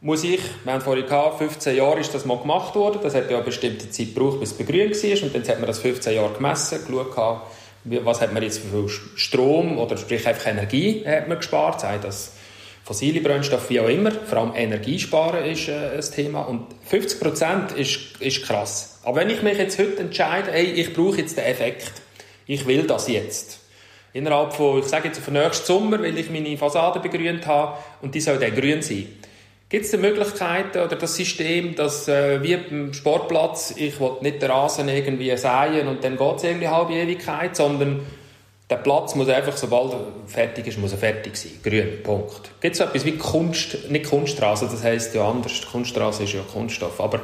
muss 0.00 0.22
ich, 0.22 0.40
wir 0.64 0.72
haben 0.72 0.80
vorhin 0.80 1.06
gehabt, 1.06 1.38
15 1.38 1.76
Jahre 1.76 2.00
ist 2.00 2.14
das 2.14 2.24
mal 2.24 2.38
gemacht 2.38 2.74
worden, 2.76 3.00
das 3.02 3.14
hat 3.14 3.30
ja 3.30 3.36
eine 3.36 3.44
bestimmte 3.44 3.90
Zeit 3.90 4.14
gebraucht, 4.14 4.40
bis 4.40 4.52
es 4.52 4.56
begrünt 4.56 4.94
war 4.94 5.22
und 5.22 5.34
dann 5.34 5.48
hat 5.48 5.58
man 5.58 5.66
das 5.66 5.80
15 5.80 6.14
Jahre 6.14 6.34
gemessen, 6.34 6.78
geschaut, 6.86 7.40
was 7.84 8.20
hat 8.20 8.32
man 8.32 8.42
jetzt 8.42 8.58
für 8.58 8.88
viel 8.88 8.88
Strom 9.16 9.78
oder 9.78 9.96
sprich 9.96 10.26
einfach 10.26 10.46
Energie 10.46 11.04
hat 11.06 11.28
man 11.28 11.38
gespart, 11.38 11.80
sei 11.80 11.98
das 11.98 12.32
fossile 12.84 13.20
Brennstoffe, 13.20 13.68
wie 13.70 13.80
auch 13.80 13.88
immer, 13.88 14.12
vor 14.12 14.38
allem 14.38 14.54
Energiesparen 14.54 15.44
ist 15.44 15.68
äh, 15.68 15.90
ein 15.94 16.00
Thema. 16.00 16.42
Und 16.42 16.64
50 16.86 17.20
Prozent 17.20 17.72
ist, 17.72 18.18
ist 18.18 18.44
krass. 18.44 19.00
Aber 19.04 19.20
wenn 19.20 19.28
ich 19.28 19.42
mich 19.42 19.58
jetzt 19.58 19.78
heute 19.78 19.98
entscheide, 19.98 20.52
hey, 20.52 20.64
ich 20.64 20.94
brauche 20.94 21.18
jetzt 21.18 21.36
den 21.36 21.44
Effekt, 21.44 21.92
ich 22.46 22.66
will 22.66 22.84
das 22.84 23.08
jetzt, 23.08 23.60
Innerhalb 24.14 24.54
von, 24.54 24.78
ich 24.78 24.86
sage 24.86 25.08
jetzt, 25.08 25.20
für 25.20 25.30
nächsten 25.30 25.66
Sommer, 25.66 26.00
weil 26.00 26.16
ich 26.16 26.30
meine 26.30 26.56
Fassade 26.56 26.98
begrünt 26.98 27.46
habe 27.46 27.76
und 28.00 28.14
die 28.14 28.20
soll 28.20 28.38
dann 28.38 28.54
grün 28.54 28.80
sein. 28.80 29.06
Gibt 29.70 29.84
es 29.84 29.90
die 29.90 29.98
Möglichkeit 29.98 30.76
oder 30.76 30.96
das 30.96 31.14
System, 31.14 31.74
dass 31.74 32.08
äh, 32.08 32.42
wie 32.42 32.56
beim 32.56 32.94
Sportplatz, 32.94 33.74
ich 33.76 34.00
will 34.00 34.12
nicht 34.22 34.40
den 34.40 34.50
Rasen 34.50 34.88
irgendwie 34.88 35.36
säen 35.36 35.88
und 35.88 36.02
dann 36.02 36.16
geht 36.16 36.36
es 36.36 36.44
irgendwie 36.44 36.68
halbe 36.68 36.94
Ewigkeit, 36.94 37.54
sondern 37.54 38.00
der 38.70 38.76
Platz 38.76 39.14
muss 39.14 39.28
einfach, 39.28 39.56
sobald 39.56 39.92
er 39.92 40.00
fertig 40.26 40.66
ist, 40.66 40.78
muss 40.78 40.92
er 40.92 40.98
fertig 40.98 41.36
sein. 41.36 41.52
Grün, 41.62 42.02
Punkt. 42.02 42.50
Gibt 42.60 42.72
es 42.72 42.78
so 42.78 42.84
etwas 42.84 43.04
wie 43.04 43.16
Kunst, 43.18 43.90
nicht 43.90 44.08
Kunstrasen, 44.08 44.68
das 44.70 44.82
heisst 44.82 45.14
ja 45.14 45.28
anders, 45.28 45.66
Kunstrasen 45.70 46.24
ist 46.24 46.32
ja 46.32 46.40
Kunststoff, 46.50 46.98
aber 46.98 47.20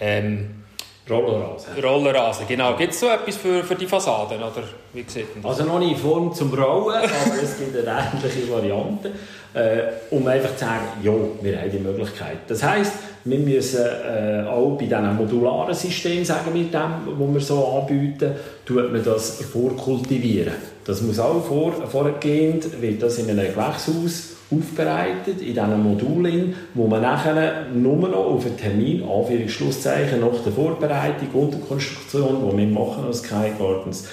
ähm, 0.00 0.64
Rollerrasen. 1.08 1.84
Rollerrasen, 1.84 2.46
genau. 2.48 2.76
Gibt 2.76 2.94
es 2.94 3.00
so 3.00 3.08
etwas 3.08 3.36
für, 3.36 3.62
für 3.62 3.74
die 3.74 3.86
Fassaden, 3.86 4.38
oder 4.38 4.64
wie 4.92 5.04
sieht 5.06 5.26
das? 5.36 5.44
Also 5.44 5.64
noch 5.64 5.78
nicht 5.78 5.92
in 5.92 5.98
Form 5.98 6.32
zum 6.32 6.52
Rollen, 6.54 6.96
aber 7.26 7.42
es 7.42 7.58
gibt 7.58 7.76
eine 7.76 8.10
ähnliche 8.12 8.50
Variante, 8.50 9.12
äh, 9.54 10.14
um 10.14 10.26
einfach 10.26 10.54
zu 10.56 10.64
sagen, 10.64 10.84
ja, 11.02 11.12
wir 11.40 11.60
haben 11.60 11.70
die 11.70 11.78
Möglichkeit. 11.78 12.38
Das 12.48 12.62
heisst, 12.62 12.92
wir 13.24 13.38
müssen 13.38 13.84
äh, 13.84 14.44
auch 14.46 14.76
bei 14.76 14.84
diesen 14.84 15.16
modularen 15.16 15.74
Systemen, 15.74 16.24
sagen 16.24 16.52
wir 16.52 16.64
dem, 16.64 17.18
wo 17.18 17.32
wir 17.32 17.40
so 17.40 17.64
anbieten, 17.66 18.32
tut 18.66 18.92
man 18.92 19.02
das 19.02 19.42
vorkultivieren. 19.42 20.54
Das 20.84 21.00
muss 21.00 21.18
auch 21.18 21.42
vor, 21.44 21.72
vorgehend, 21.86 22.82
wird 22.82 23.02
das 23.02 23.18
in 23.18 23.30
einem 23.30 23.46
Gewächshaus 23.46 24.34
aufbereitet 24.50 25.40
in 25.40 25.54
diesen 25.54 25.82
Modulen, 25.82 26.54
wo 26.74 26.86
man 26.86 27.02
nachher 27.02 27.66
nur 27.72 27.96
noch 28.08 28.26
auf 28.26 28.44
einen 28.44 28.56
Termin, 28.56 29.02
Anführungsschlusszeichen, 29.02 30.20
nach 30.20 30.42
der 30.44 30.52
Vorbereitung 30.52 31.28
und 31.32 31.54
der 31.54 31.60
Konstruktion, 31.60 32.50
die 32.50 32.58
wir 32.58 32.66
machen 32.66 33.04
als 33.06 33.20
Sky 33.20 33.52
Gardens, 33.58 34.08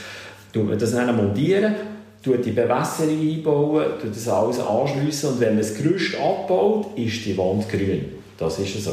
tut 0.53 0.69
man 0.69 0.79
das 0.79 0.93
dann 0.93 1.15
montieren, 1.15 1.75
tut 2.23 2.45
die 2.45 2.51
Bewässerung 2.51 3.19
einbauen, 3.19 3.85
tut 4.01 4.15
das 4.15 4.27
alles 4.27 4.59
anschliessen 4.59 5.29
und 5.29 5.39
wenn 5.39 5.49
man 5.49 5.59
das 5.59 5.75
Gerüst 5.75 6.15
abbaut, 6.15 6.97
ist 6.97 7.25
die 7.25 7.37
Wand 7.37 7.67
grün. 7.69 8.05
Das 8.37 8.59
ist 8.59 8.83
so. 8.83 8.91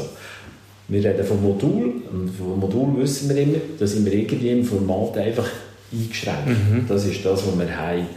Wir 0.87 1.03
reden 1.03 1.23
vom 1.23 1.43
Modul 1.43 2.01
und 2.11 2.29
vom 2.29 2.59
Modul 2.59 3.01
wissen 3.01 3.29
wir 3.29 3.37
immer, 3.37 3.59
da 3.77 3.85
sind 3.85 4.05
wir 4.05 4.13
irgendwie 4.13 4.49
im 4.49 4.65
Format 4.65 5.17
einfach 5.17 5.47
eingeschränkt. 5.91 6.47
Mhm. 6.47 6.85
Das 6.87 7.05
ist 7.05 7.23
das, 7.23 7.45
was 7.45 7.59
wir 7.59 7.77
haben. 7.77 8.07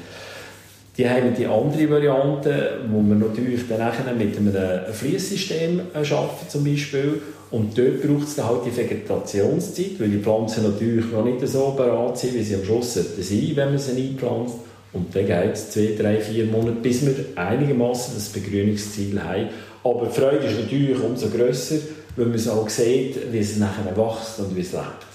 Die 0.97 1.09
haben 1.09 1.35
die 1.35 1.47
andere 1.47 1.91
Variante, 1.91 2.81
wo 2.91 3.01
wir 3.01 3.15
natürlich 3.15 3.63
dann 3.69 4.19
mit 4.19 4.37
einem 4.37 4.93
Fließsystem 4.93 5.81
arbeiten 5.95 6.49
zum 6.49 6.65
Beispiel. 6.65 7.21
Und 7.51 7.77
dort 7.77 8.03
braucht 8.03 8.29
es 8.29 8.37
dann 8.37 8.49
halt 8.49 8.61
die 8.67 8.77
Vegetationszeit, 8.77 9.99
weil 9.99 10.09
die 10.09 10.19
Pflanzen 10.19 10.65
natürlich 10.65 11.11
noch 11.11 11.25
nicht 11.25 11.47
so 11.47 11.73
bereit 11.77 12.17
sind, 12.19 12.35
wie 12.35 12.43
sie 12.43 12.57
am 12.57 12.65
Schluss 12.65 12.95
sein 12.95 13.05
sollten, 13.19 13.57
wenn 13.57 13.69
man 13.71 13.79
sie 13.79 14.09
einpflanzt. 14.09 14.55
Und 14.93 15.15
dann 15.15 15.27
geht 15.27 15.53
es 15.55 15.71
zwei, 15.71 15.95
drei, 15.99 16.21
vier 16.21 16.45
Monate, 16.47 16.77
bis 16.83 17.05
wir 17.05 17.15
einigermaßen 17.37 18.15
das 18.15 18.29
Begrünungsziel 18.29 19.23
haben. 19.23 19.49
Aber 19.85 20.07
die 20.07 20.21
Freude 20.21 20.47
ist 20.47 20.61
natürlich 20.61 21.01
umso 21.01 21.29
grösser, 21.29 21.77
wenn 22.17 22.29
man 22.29 22.37
es 22.37 22.49
auch 22.49 22.69
sieht, 22.69 23.33
wie 23.33 23.39
es 23.39 23.57
nachher 23.57 23.97
wächst 23.97 24.39
und 24.39 24.55
wie 24.55 24.61
es 24.61 24.73
lebt. 24.73 25.07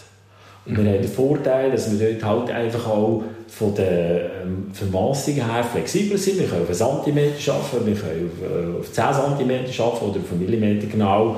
Und 0.66 0.78
wir 0.84 0.92
haben 0.92 1.02
den 1.02 1.12
Vorteil, 1.12 1.72
dass 1.72 1.90
wir 1.92 2.12
dort 2.12 2.24
halt 2.24 2.52
einfach 2.52 2.88
auch 2.88 3.24
von 3.48 3.74
der 3.76 4.44
ähm, 4.44 4.68
Vermassung 4.74 5.36
her 5.36 5.64
flexibel 5.64 6.18
sind. 6.18 6.40
Wir 6.40 6.48
können 6.48 6.64
auf 6.64 6.68
einen 6.68 7.04
Zentimeter 7.04 7.54
arbeiten, 7.54 7.86
wir 7.86 7.96
können 7.96 8.32
auf, 8.32 8.52
äh, 8.52 8.80
auf 8.80 8.92
10 8.92 9.04
cm 9.38 9.82
arbeiten 9.82 10.06
oder 10.06 10.20
auf 10.20 10.32
einen 10.32 10.40
Millimeter 10.40 10.88
genau 10.88 11.38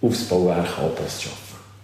aufs 0.00 0.24
Bauwerk 0.24 0.78
arbeiten. 0.78 1.02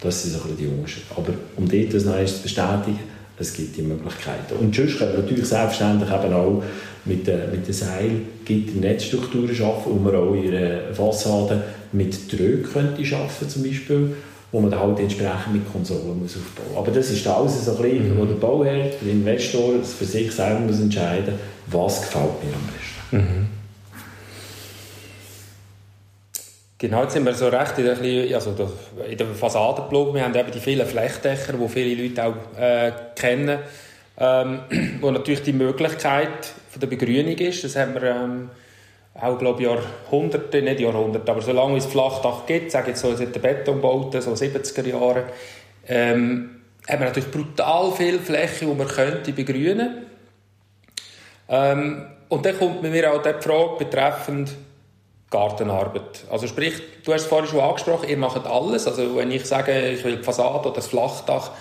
Das 0.01 0.23
sind 0.23 0.33
ein 0.33 0.41
bisschen 0.41 0.57
die 0.57 0.67
Unterschiede. 0.67 1.05
Aber 1.15 1.33
um 1.57 1.69
dort 1.69 1.93
das 1.93 2.05
noch 2.05 2.25
zu 2.25 2.41
bestätigen, 2.41 2.99
es 3.39 3.53
gibt 3.53 3.77
die 3.77 3.81
Möglichkeiten. 3.81 4.55
Und 4.59 4.75
sonst 4.75 4.97
können 4.97 5.13
wir 5.13 5.21
natürlich 5.21 5.45
selbstverständlich 5.45 6.09
eben 6.09 6.33
auch 6.33 6.63
mit 7.05 7.27
den, 7.27 7.51
mit 7.51 7.67
den 7.67 7.73
Seil 7.73 8.11
Netzstrukturen 8.49 9.49
arbeiten, 9.49 9.85
wo 9.85 9.93
man 9.95 10.15
auch 10.15 10.35
ihre 10.35 10.93
Fassade 10.93 11.63
mit 11.91 12.29
Trögen 12.29 12.63
könnte 12.63 13.15
arbeiten 13.15 13.49
zum 13.49 13.63
Beispiel 13.63 14.13
wo 14.51 14.59
man 14.59 14.71
dann 14.71 14.79
halt 14.79 14.99
entsprechend 14.99 15.53
mit 15.53 15.71
Konsolen 15.71 16.19
muss 16.19 16.35
aufbauen 16.35 16.69
muss. 16.69 16.77
Aber 16.77 16.91
das 16.91 17.11
ist 17.11 17.27
alles 17.27 17.65
so 17.65 17.71
ein 17.71 17.77
bisschen, 17.83 18.15
mhm. 18.15 18.19
wo 18.19 18.25
der 18.25 18.33
Bauherr, 18.33 18.89
der 19.01 19.11
Investor 19.11 19.83
für 19.83 20.05
sich 20.05 20.31
selber 20.31 20.61
muss 20.61 20.79
entscheiden 20.79 21.35
was 21.71 22.01
gefällt 22.01 22.43
mir 22.43 22.53
am 22.53 22.67
besten. 22.73 23.17
Mhm. 23.17 23.58
Genau, 26.81 27.01
jetzt 27.03 27.11
sind 27.11 27.25
wir 27.25 27.33
so 27.33 27.49
recht 27.49 27.77
in 27.77 27.83
der, 27.83 28.35
also 28.35 28.55
in 29.05 29.17
der 29.17 29.27
Fassadenblock. 29.27 30.13
Wir 30.13 30.23
haben 30.23 30.33
eben 30.33 30.49
die 30.49 30.61
vielen 30.61 30.87
Flechdächer, 30.87 31.51
die 31.51 31.67
viele 31.67 32.01
Leute 32.01 32.23
auch 32.23 32.57
äh, 32.57 32.93
kennen, 33.17 33.59
ähm, 34.17 34.61
wo 35.01 35.11
natürlich 35.11 35.43
die 35.43 35.51
Möglichkeit 35.51 36.53
von 36.69 36.79
der 36.79 36.87
Begrünung 36.87 37.37
ist. 37.37 37.65
Das 37.65 37.75
haben 37.75 37.95
wir 37.95 38.03
ähm, 38.03 38.49
auch, 39.13 39.37
glaube 39.37 39.61
ich, 39.61 39.67
Jahrhunderte, 39.67 40.61
nicht 40.61 40.79
Jahrhunderte, 40.79 41.29
aber 41.29 41.41
so 41.41 41.51
lange 41.51 41.75
es 41.75 41.85
Flachdach 41.85 42.45
gibt, 42.45 42.71
sage 42.71 42.91
jetzt 42.91 43.01
so 43.01 43.13
seit 43.13 43.35
den 43.35 43.41
Betonbauten, 43.41 44.21
so 44.21 44.31
70er 44.31 44.87
Jahre, 44.87 45.25
ähm, 45.85 46.61
haben 46.87 46.99
wir 46.99 47.07
natürlich 47.07 47.29
brutal 47.29 47.91
viel 47.91 48.19
Fläche, 48.19 48.65
die 48.67 48.73
man 48.73 48.87
könnte 48.87 49.33
begrünen. 49.33 50.05
Ähm, 51.49 52.05
und 52.29 52.45
dann 52.45 52.57
kommt 52.57 52.81
mir 52.83 53.13
auch 53.13 53.21
die 53.21 53.33
Frage 53.41 53.75
betreffend 53.79 54.51
Gartenarbeit. 55.29 56.25
Also 56.31 56.47
sprich, 56.47 56.73
du 57.05 57.13
hast 57.13 57.21
es 57.21 57.27
vorhin 57.27 57.47
schon 57.47 57.59
angesprochen, 57.59 58.09
ihr 58.09 58.17
macht 58.17 58.45
alles. 58.47 58.87
Also 58.87 59.15
wenn 59.15 59.31
ich 59.31 59.45
sage, 59.45 59.89
ich 59.89 60.03
will 60.03 60.17
die 60.17 60.23
Fassade 60.23 60.59
oder 60.59 60.71
das 60.71 60.87
Flachdach, 60.87 61.51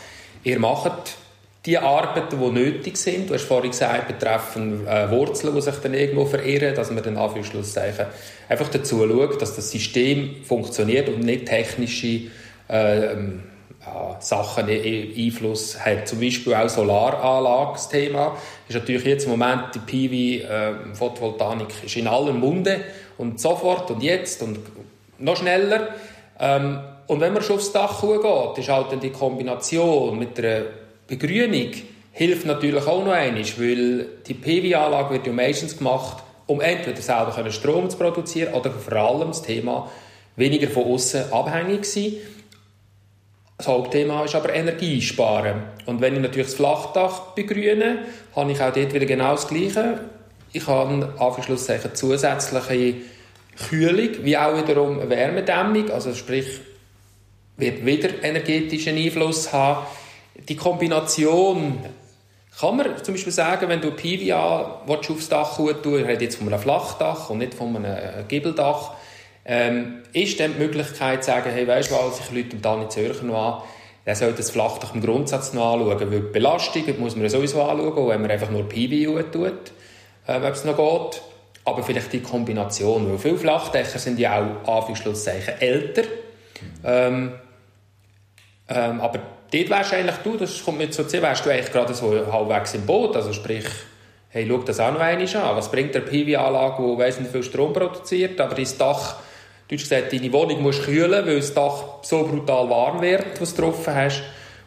ihr 0.42 0.58
macht 0.58 1.16
die 1.66 1.76
Arbeiten, 1.76 2.38
die 2.40 2.50
nötig 2.50 2.96
sind. 2.96 3.28
Du 3.28 3.34
hast 3.34 3.42
vorhin 3.42 3.70
gesagt, 3.70 4.08
betreffend 4.08 4.86
äh, 4.86 5.10
Wurzeln, 5.10 5.54
die 5.54 5.60
sich 5.60 5.74
dann 5.76 5.92
irgendwo 5.92 6.24
verirren, 6.24 6.74
dass 6.74 6.90
man 6.90 7.02
dann 7.02 7.18
Anführungszeichen 7.18 8.06
einfach 8.48 8.68
dazu 8.68 9.06
schaut, 9.06 9.42
dass 9.42 9.56
das 9.56 9.70
System 9.70 10.36
funktioniert 10.44 11.08
und 11.10 11.20
nicht 11.20 11.46
technische 11.46 12.30
äh, 12.68 13.16
ja, 13.84 14.16
Sachen 14.20 14.68
Einfluss 14.68 15.78
hat. 15.84 16.08
Zum 16.08 16.20
Beispiel 16.20 16.54
auch 16.54 16.68
Solaranlagsthema 16.68 18.36
ist 18.66 18.74
natürlich 18.74 19.04
jetzt 19.04 19.24
im 19.24 19.32
Moment 19.32 19.74
die 19.74 19.78
PV 19.80 20.50
äh, 20.50 20.94
Photovoltaik 20.94 21.84
ist 21.84 21.96
in 21.96 22.06
allen 22.06 22.40
Munde 22.40 22.80
und 23.18 23.40
sofort 23.40 23.90
und 23.90 24.02
jetzt 24.02 24.42
und 24.42 24.58
noch 25.18 25.36
schneller. 25.36 25.88
Ähm, 26.40 26.80
und 27.06 27.20
wenn 27.20 27.32
man 27.32 27.42
schon 27.42 27.56
aufs 27.56 27.72
Dach 27.72 28.00
geht, 28.00 28.58
ist 28.58 28.68
halt 28.68 28.92
dann 28.92 29.00
die 29.00 29.10
Kombination 29.10 30.18
mit 30.18 30.38
der 30.38 30.64
Begrünung 31.06 31.72
hilft 32.18 32.46
natürlich 32.46 32.84
auch 32.84 33.04
noch 33.04 33.12
einmal, 33.12 33.44
weil 33.58 34.06
die 34.26 34.34
PV-Anlage 34.34 35.14
wird 35.14 35.26
ja 35.28 35.32
meistens 35.32 35.78
gemacht, 35.78 36.24
um 36.46 36.60
entweder 36.60 37.00
selber 37.00 37.50
Strom 37.52 37.88
zu 37.88 37.96
produzieren 37.96 38.54
oder 38.54 38.72
vor 38.72 38.92
allem 38.94 39.28
das 39.28 39.42
Thema 39.42 39.88
weniger 40.34 40.68
von 40.68 40.84
außen 40.84 41.32
abhängig 41.32 41.84
zu 41.84 42.00
sein. 42.00 42.12
Das 43.56 43.68
Hauptthema 43.68 44.24
ist 44.24 44.34
aber 44.34 44.52
Energiesparen. 44.52 45.62
Und 45.86 46.00
wenn 46.00 46.14
ich 46.14 46.20
natürlich 46.20 46.48
das 46.48 46.56
Flachdach 46.56 47.34
begrüne, 47.34 47.98
habe 48.34 48.52
ich 48.52 48.60
auch 48.60 48.72
dort 48.72 48.94
wieder 48.94 49.06
genau 49.06 49.32
das 49.32 49.46
Gleiche. 49.46 50.00
Ich 50.52 50.66
habe 50.66 51.14
Anführungszeichen 51.18 51.94
zusätzliche 51.94 52.94
Kühlung, 53.68 54.24
wie 54.24 54.36
auch 54.36 54.56
wiederum 54.56 55.08
Wärmedämmung, 55.08 55.90
also 55.90 56.14
sprich, 56.14 56.46
wird 57.56 57.84
wieder 57.84 58.22
energetischen 58.22 58.96
Einfluss 58.96 59.52
haben. 59.52 59.86
Die 60.48 60.56
Kombination 60.56 61.78
kann 62.58 62.76
man 62.76 63.04
zum 63.04 63.14
Beispiel 63.14 63.32
sagen, 63.32 63.68
wenn 63.68 63.80
du 63.80 63.90
PVA 63.90 64.82
aufs 64.86 65.28
Dach 65.28 65.56
tun 65.56 66.00
ich 66.00 66.06
rede 66.06 66.24
jetzt 66.24 66.36
von 66.36 66.48
einem 66.48 66.60
Flachdach 66.60 67.30
und 67.30 67.38
nicht 67.38 67.54
von 67.54 67.76
einem 67.76 68.26
Gibbeldach, 68.28 68.92
ähm, 69.44 70.02
ist 70.12 70.38
dann 70.40 70.54
die 70.54 70.60
Möglichkeit 70.60 71.24
zu 71.24 71.30
sagen, 71.30 71.50
hey, 71.50 71.66
weißt 71.66 71.90
du 71.90 71.94
was, 71.94 72.20
ich 72.20 72.30
rufe 72.30 72.56
Dani 72.56 72.88
Zürcher 72.88 73.24
noch 73.24 73.62
an, 73.62 73.62
der 74.06 74.16
sollte 74.16 74.38
das 74.38 74.50
Flachdach 74.50 74.94
im 74.94 75.00
Grundsatz 75.00 75.52
noch 75.52 75.74
anschauen, 75.74 76.10
weil 76.10 76.20
die 76.20 76.32
Belastung 76.32 76.84
muss 76.98 77.16
man 77.16 77.28
sowieso 77.28 77.62
anschauen, 77.62 78.08
wenn 78.08 78.22
man 78.22 78.30
einfach 78.30 78.50
nur 78.50 78.68
PVA 78.68 79.22
tut, 79.22 79.72
äh, 80.28 80.36
ob 80.36 80.54
es 80.54 80.64
noch 80.64 80.76
geht. 80.76 81.22
Aber 81.64 81.82
vielleicht 81.82 82.12
die 82.12 82.22
Kombination, 82.22 83.10
weil 83.10 83.18
viele 83.18 83.36
Flachdächer 83.36 83.98
sind 83.98 84.18
ja 84.18 84.40
auch 84.64 84.88
Anführungszeichen 84.88 85.60
älter. 85.60 86.02
Ähm, 86.84 87.32
ähm, 88.68 89.00
aber 89.00 89.18
dort 89.52 89.70
wärst 89.70 89.92
du 89.92 89.96
eigentlich 89.96 90.16
du, 90.16 90.36
das 90.36 90.64
kommt 90.64 90.78
mir 90.78 90.90
zu 90.90 91.04
sehen, 91.04 91.22
wärst 91.22 91.44
du 91.44 91.50
eigentlich 91.50 91.72
gerade 91.72 91.92
so 91.92 92.32
halbwegs 92.32 92.74
im 92.74 92.86
Boot, 92.86 93.16
also 93.16 93.32
sprich, 93.32 93.66
hey, 94.30 94.46
schau 94.48 94.58
das 94.58 94.80
auch 94.80 94.92
noch 94.92 95.00
einmal 95.00 95.36
an, 95.36 95.56
was 95.56 95.70
bringt 95.70 95.94
der 95.94 96.00
PV-Anlage, 96.00 96.82
die 96.82 96.98
wesentlich 96.98 97.32
viel 97.32 97.42
Strom 97.42 97.72
produziert, 97.72 98.40
aber 98.40 98.54
dein 98.54 98.68
Dach 98.78 99.16
Deutsch 99.68 99.82
gesagt, 99.82 100.14
deine 100.14 100.32
Wohnung 100.32 100.62
musst 100.62 100.84
kühlen, 100.84 101.26
weil 101.26 101.36
das 101.36 101.52
Dach 101.52 102.02
so 102.02 102.26
brutal 102.26 102.70
warm 102.70 103.02
wird, 103.02 103.38
was 103.38 103.54
du 103.54 103.62
drauf 103.62 103.86
hast. 103.86 104.22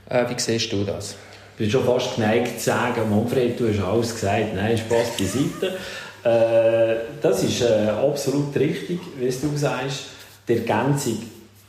Äh, 0.07 0.25
wie 0.29 0.39
siehst 0.39 0.71
du 0.71 0.83
das? 0.83 1.15
Bin 1.57 1.69
schon 1.69 1.83
fast 1.83 2.15
geneigt 2.15 2.59
zu 2.59 2.65
sagen, 2.65 3.09
Manfred, 3.09 3.59
du 3.59 3.69
hast 3.69 3.83
alles 3.83 4.13
gesagt. 4.13 4.55
Nein, 4.55 4.77
Spaß 4.77 5.17
beiseite. 5.17 5.77
Äh, 6.23 6.95
das 7.21 7.43
ist 7.43 7.61
äh, 7.61 7.89
absolut 7.89 8.55
richtig, 8.55 8.99
wie 9.19 9.25
du 9.25 9.57
sagst. 9.57 10.05
Die 10.47 10.53
Ergänzung 10.53 11.17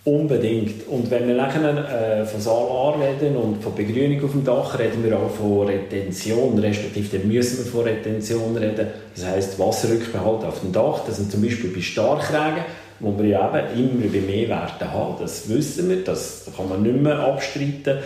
unbedingt. 0.05 0.89
Und 0.89 1.11
wenn 1.11 1.29
wir 1.29 1.35
nachher 1.35 2.21
äh, 2.23 2.25
von 2.27 2.41
Solar 2.41 2.97
reden 3.01 3.37
und 3.37 3.63
von 3.63 3.75
Begrünung 3.75 4.25
auf 4.25 4.33
dem 4.33 4.45
Dach, 4.45 4.79
reden 4.79 5.05
wir 5.05 5.17
auch 5.17 5.31
von 5.31 5.67
Retention, 5.67 6.59
respektive 6.59 7.19
dann 7.19 7.29
müssen 7.29 7.65
wir 7.65 7.71
von 7.71 7.83
Retention 7.83 8.57
reden. 8.57 8.89
Das 9.15 9.27
heisst 9.27 9.59
Wasserrückbehalt 9.59 10.45
auf 10.45 10.61
dem 10.61 10.73
Dach. 10.73 11.03
Das 11.07 11.17
sind 11.17 11.31
zum 11.31 11.43
Beispiel 11.43 11.71
bei 11.71 11.81
Starkregen 11.81 12.65
wo 13.03 13.19
wir 13.19 13.27
ja 13.27 13.49
eben 13.49 13.91
immer 13.91 14.13
bei 14.13 14.21
Mehrwerten 14.21 14.91
haben. 14.91 15.17
Das 15.21 15.49
wissen 15.49 15.89
wir, 15.89 16.05
das 16.05 16.47
kann 16.57 16.69
man 16.69 16.83
nicht 16.83 17.01
mehr 17.01 17.19
abstreiten, 17.19 17.99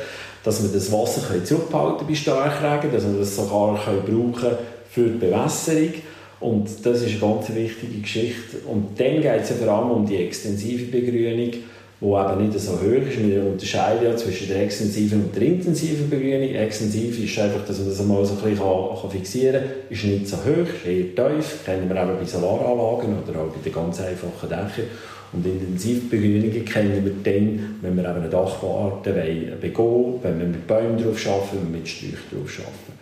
dass 0.46 0.62
wir 0.62 0.70
das 0.70 0.92
Wasser 0.92 1.22
zurückhalten 1.44 2.06
bei 2.06 2.14
Starkregen, 2.14 2.92
dass 2.92 3.04
wir 3.04 3.18
das 3.18 3.34
sogar 3.34 3.78
können 3.84 4.32
brauchen 4.32 4.56
für 4.88 5.08
die 5.08 5.18
Bewässerung. 5.18 5.94
Und 6.38 6.68
das 6.84 7.02
ist 7.02 7.10
eine 7.10 7.32
ganz 7.32 7.52
wichtige 7.52 8.00
Geschichte. 8.00 8.58
Und 8.66 8.98
dann 8.98 9.20
geht 9.20 9.42
es 9.42 9.50
ja 9.50 9.56
vor 9.56 9.74
allem 9.74 9.90
um 9.90 10.06
die 10.06 10.16
extensive 10.16 10.84
Begrünung 10.84 11.50
die 11.98 12.04
eben 12.04 12.46
nicht 12.46 12.60
so 12.60 12.72
hoch 12.72 13.08
ist. 13.08 13.26
Wir 13.26 13.42
unterscheiden 13.42 14.04
ja 14.04 14.14
zwischen 14.16 14.48
der 14.48 14.62
extensiven 14.62 15.24
und 15.24 15.34
der 15.34 15.42
intensiven 15.42 16.10
Begrünung. 16.10 16.54
Extensiv 16.54 17.18
ist 17.24 17.38
einfach, 17.38 17.66
dass 17.66 17.78
man 17.78 17.88
das 17.88 18.00
einmal 18.00 18.24
so 18.24 18.34
ein 18.34 18.50
bisschen 18.50 18.58
kann, 18.58 19.10
fixieren 19.10 19.62
kann, 19.62 19.72
ist 19.88 20.04
nicht 20.04 20.28
so 20.28 20.36
hoch, 20.36 20.86
eher 20.86 21.14
tief. 21.14 21.64
kennen 21.64 21.88
wir 21.88 22.02
eben 22.02 22.18
bei 22.18 22.26
Solaranlagen 22.26 23.16
oder 23.26 23.40
auch 23.40 23.48
bei 23.48 23.62
den 23.64 23.72
ganz 23.72 24.00
einfachen 24.00 24.48
Dächern. 24.48 24.90
Und 25.32 25.44
Intensivbegrünungen 25.44 26.64
kennen 26.64 27.04
wir 27.04 27.12
dann, 27.24 27.76
wenn 27.82 27.96
wir 27.96 28.04
eben 28.04 28.20
eine 28.20 28.28
Dachwarte 28.28 29.12
begehen 29.12 29.76
wollen, 29.76 30.20
wenn 30.22 30.38
wir 30.38 30.46
mit 30.46 30.66
Bäumen 30.66 30.96
drauf 30.96 31.26
arbeiten, 31.26 31.58
wenn 31.62 31.72
wir 31.72 31.78
mit 31.78 31.88
Sträuchern 31.88 32.18
drauf 32.32 32.58
arbeiten. 32.60 32.96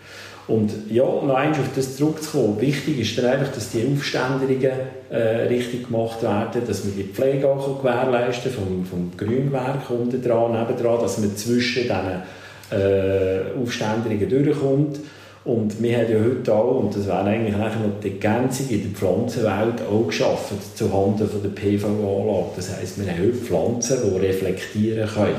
Und 0.46 0.72
ja, 0.90 1.04
noch 1.04 1.34
eins 1.34 1.58
auf 1.58 1.70
das 1.74 1.96
zurückzukommen. 1.96 2.60
Wichtig 2.60 3.00
ist 3.00 3.16
dann 3.16 3.26
einfach, 3.26 3.52
dass 3.52 3.70
die 3.70 3.86
Aufständerungen 3.90 4.72
äh, 5.10 5.16
richtig 5.48 5.86
gemacht 5.86 6.22
werden, 6.22 6.62
dass 6.66 6.84
man 6.84 6.94
die 6.94 7.04
Pflege 7.04 7.48
auch 7.48 7.78
gewährleisten 7.78 8.52
vom, 8.52 8.84
vom 8.84 9.16
Grünwerk 9.16 9.88
unten 9.88 10.22
dran, 10.22 10.52
nebendran, 10.52 11.00
dass 11.00 11.18
man 11.18 11.34
zwischen 11.34 11.84
diesen 11.84 12.78
äh, 12.78 13.58
Aufständerungen 13.58 14.28
durchkommt. 14.28 14.98
Und 15.44 15.82
wir 15.82 15.98
haben 15.98 16.10
ja 16.10 16.18
heute 16.24 16.54
auch, 16.54 16.80
und 16.80 16.96
das 16.96 17.06
wäre 17.06 17.24
eigentlich 17.24 17.54
noch 17.54 18.00
die 18.02 18.12
Ergänzung 18.12 18.66
in 18.70 18.82
der 18.82 18.90
Pflanzenwelt 18.92 19.82
auch 19.82 20.06
geschaffen, 20.06 20.56
zuhanden 20.74 21.28
von 21.28 21.42
der 21.42 21.50
PV-Anlage. 21.50 22.46
Das 22.56 22.74
heisst, 22.74 22.98
wir 22.98 23.12
haben 23.12 23.20
heute 23.20 23.34
Pflanzen, 23.34 23.98
die 24.04 24.26
reflektieren 24.26 25.06
können, 25.06 25.36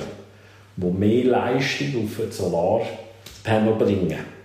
die 0.77 0.85
mehr 0.85 1.25
Leistung 1.25 2.03
auf 2.03 2.27
das 2.27 2.37
Solarpanel 2.37 3.73
bringen. 3.79 4.35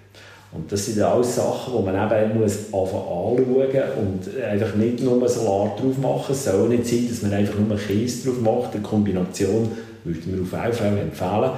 Und 0.52 0.72
das 0.72 0.86
sind 0.86 1.00
alles 1.02 1.36
Sachen, 1.36 1.74
die 1.76 1.84
man 1.84 2.10
eben 2.10 2.40
muss 2.40 2.72
anschauen 2.72 3.44
und 3.44 4.42
einfach 4.42 4.74
nicht 4.76 5.00
nur 5.00 5.28
Solar 5.28 5.76
drauf 5.76 5.98
machen. 5.98 6.32
Es 6.32 6.44
soll 6.44 6.68
nicht 6.70 6.86
sein, 6.86 7.06
dass 7.08 7.22
man 7.22 7.34
einfach 7.34 7.58
nur 7.58 7.76
Kies 7.76 8.24
drauf 8.24 8.40
macht. 8.40 8.74
Eine 8.74 8.82
Kombination 8.82 9.70
würde 10.04 10.28
mir 10.28 10.42
auf 10.42 10.52
jeden 10.52 10.72
Fall 10.72 10.98
empfehlen, 10.98 11.50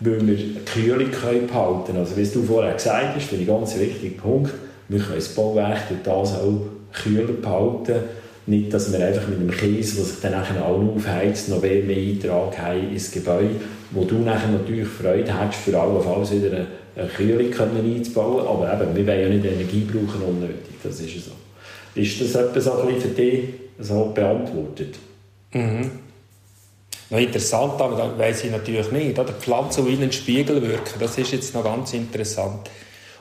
weil 0.00 0.26
wir 0.26 0.36
die 0.36 0.56
Kühlung 0.64 1.10
behalten 1.10 1.86
können. 1.86 1.98
Also 1.98 2.16
wie 2.16 2.26
du 2.26 2.42
vorher 2.42 2.74
gesagt 2.74 3.16
hast, 3.16 3.26
finde 3.26 3.42
ich 3.42 3.48
ganz 3.48 3.78
wichtiger 3.78 4.20
Punkt, 4.20 4.52
wir 4.88 5.00
können 5.00 5.16
das 5.16 5.28
Bauwerk 5.28 5.88
durch 5.88 6.02
das 6.04 6.34
auch 6.34 6.66
kühler 6.92 7.32
behalten. 7.32 8.04
Nicht, 8.46 8.72
dass 8.72 8.92
wir 8.92 9.04
einfach 9.04 9.26
mit 9.26 9.40
einem 9.40 9.50
Kies, 9.50 9.96
der 9.96 10.04
sich 10.04 10.20
dann 10.20 10.32
nachher 10.32 10.64
auch 10.64 10.80
noch 10.80 10.94
aufheizt, 10.94 11.48
noch 11.48 11.60
mehr 11.62 11.72
Eintrag 11.72 12.58
haben 12.58 12.92
ins 12.92 13.10
Gebäude, 13.10 13.56
wo 13.90 14.04
du 14.04 14.18
nachher 14.18 14.52
natürlich 14.52 14.86
Freude 14.86 15.36
hättest, 15.36 15.62
für 15.62 15.78
allenfalls 15.78 16.30
wieder 16.30 16.52
eine 16.54 16.66
eine 16.96 17.08
Kühlung 17.08 17.50
können 17.50 17.94
einzubauen 17.94 18.46
aber 18.46 18.72
eben, 18.72 18.96
wir 18.96 19.06
wollen 19.06 19.20
ja 19.20 19.28
nicht 19.28 19.44
Energie 19.44 19.86
brauchen 19.86 20.22
unnötig, 20.22 20.76
das 20.82 21.00
ist 21.00 21.26
so. 21.26 21.32
Ist 21.94 22.20
das 22.20 22.34
etwas 22.34 22.64
für 22.64 23.08
dich 23.08 23.44
so 23.78 24.12
beantwortet? 24.14 24.94
Mhm. 25.52 25.90
Noch 27.08 27.18
interessant, 27.18 27.80
aber 27.80 27.96
das 27.96 28.18
weiss 28.18 28.44
ich 28.44 28.50
natürlich 28.50 28.90
nicht. 28.90 29.18
Oder? 29.18 29.32
Pflanzen, 29.32 29.86
die 29.86 29.94
in 29.94 30.02
einen 30.02 30.12
Spiegel 30.12 30.60
wirken, 30.60 30.98
das 30.98 31.16
ist 31.18 31.32
jetzt 31.32 31.54
noch 31.54 31.64
ganz 31.64 31.92
interessant. 31.92 32.68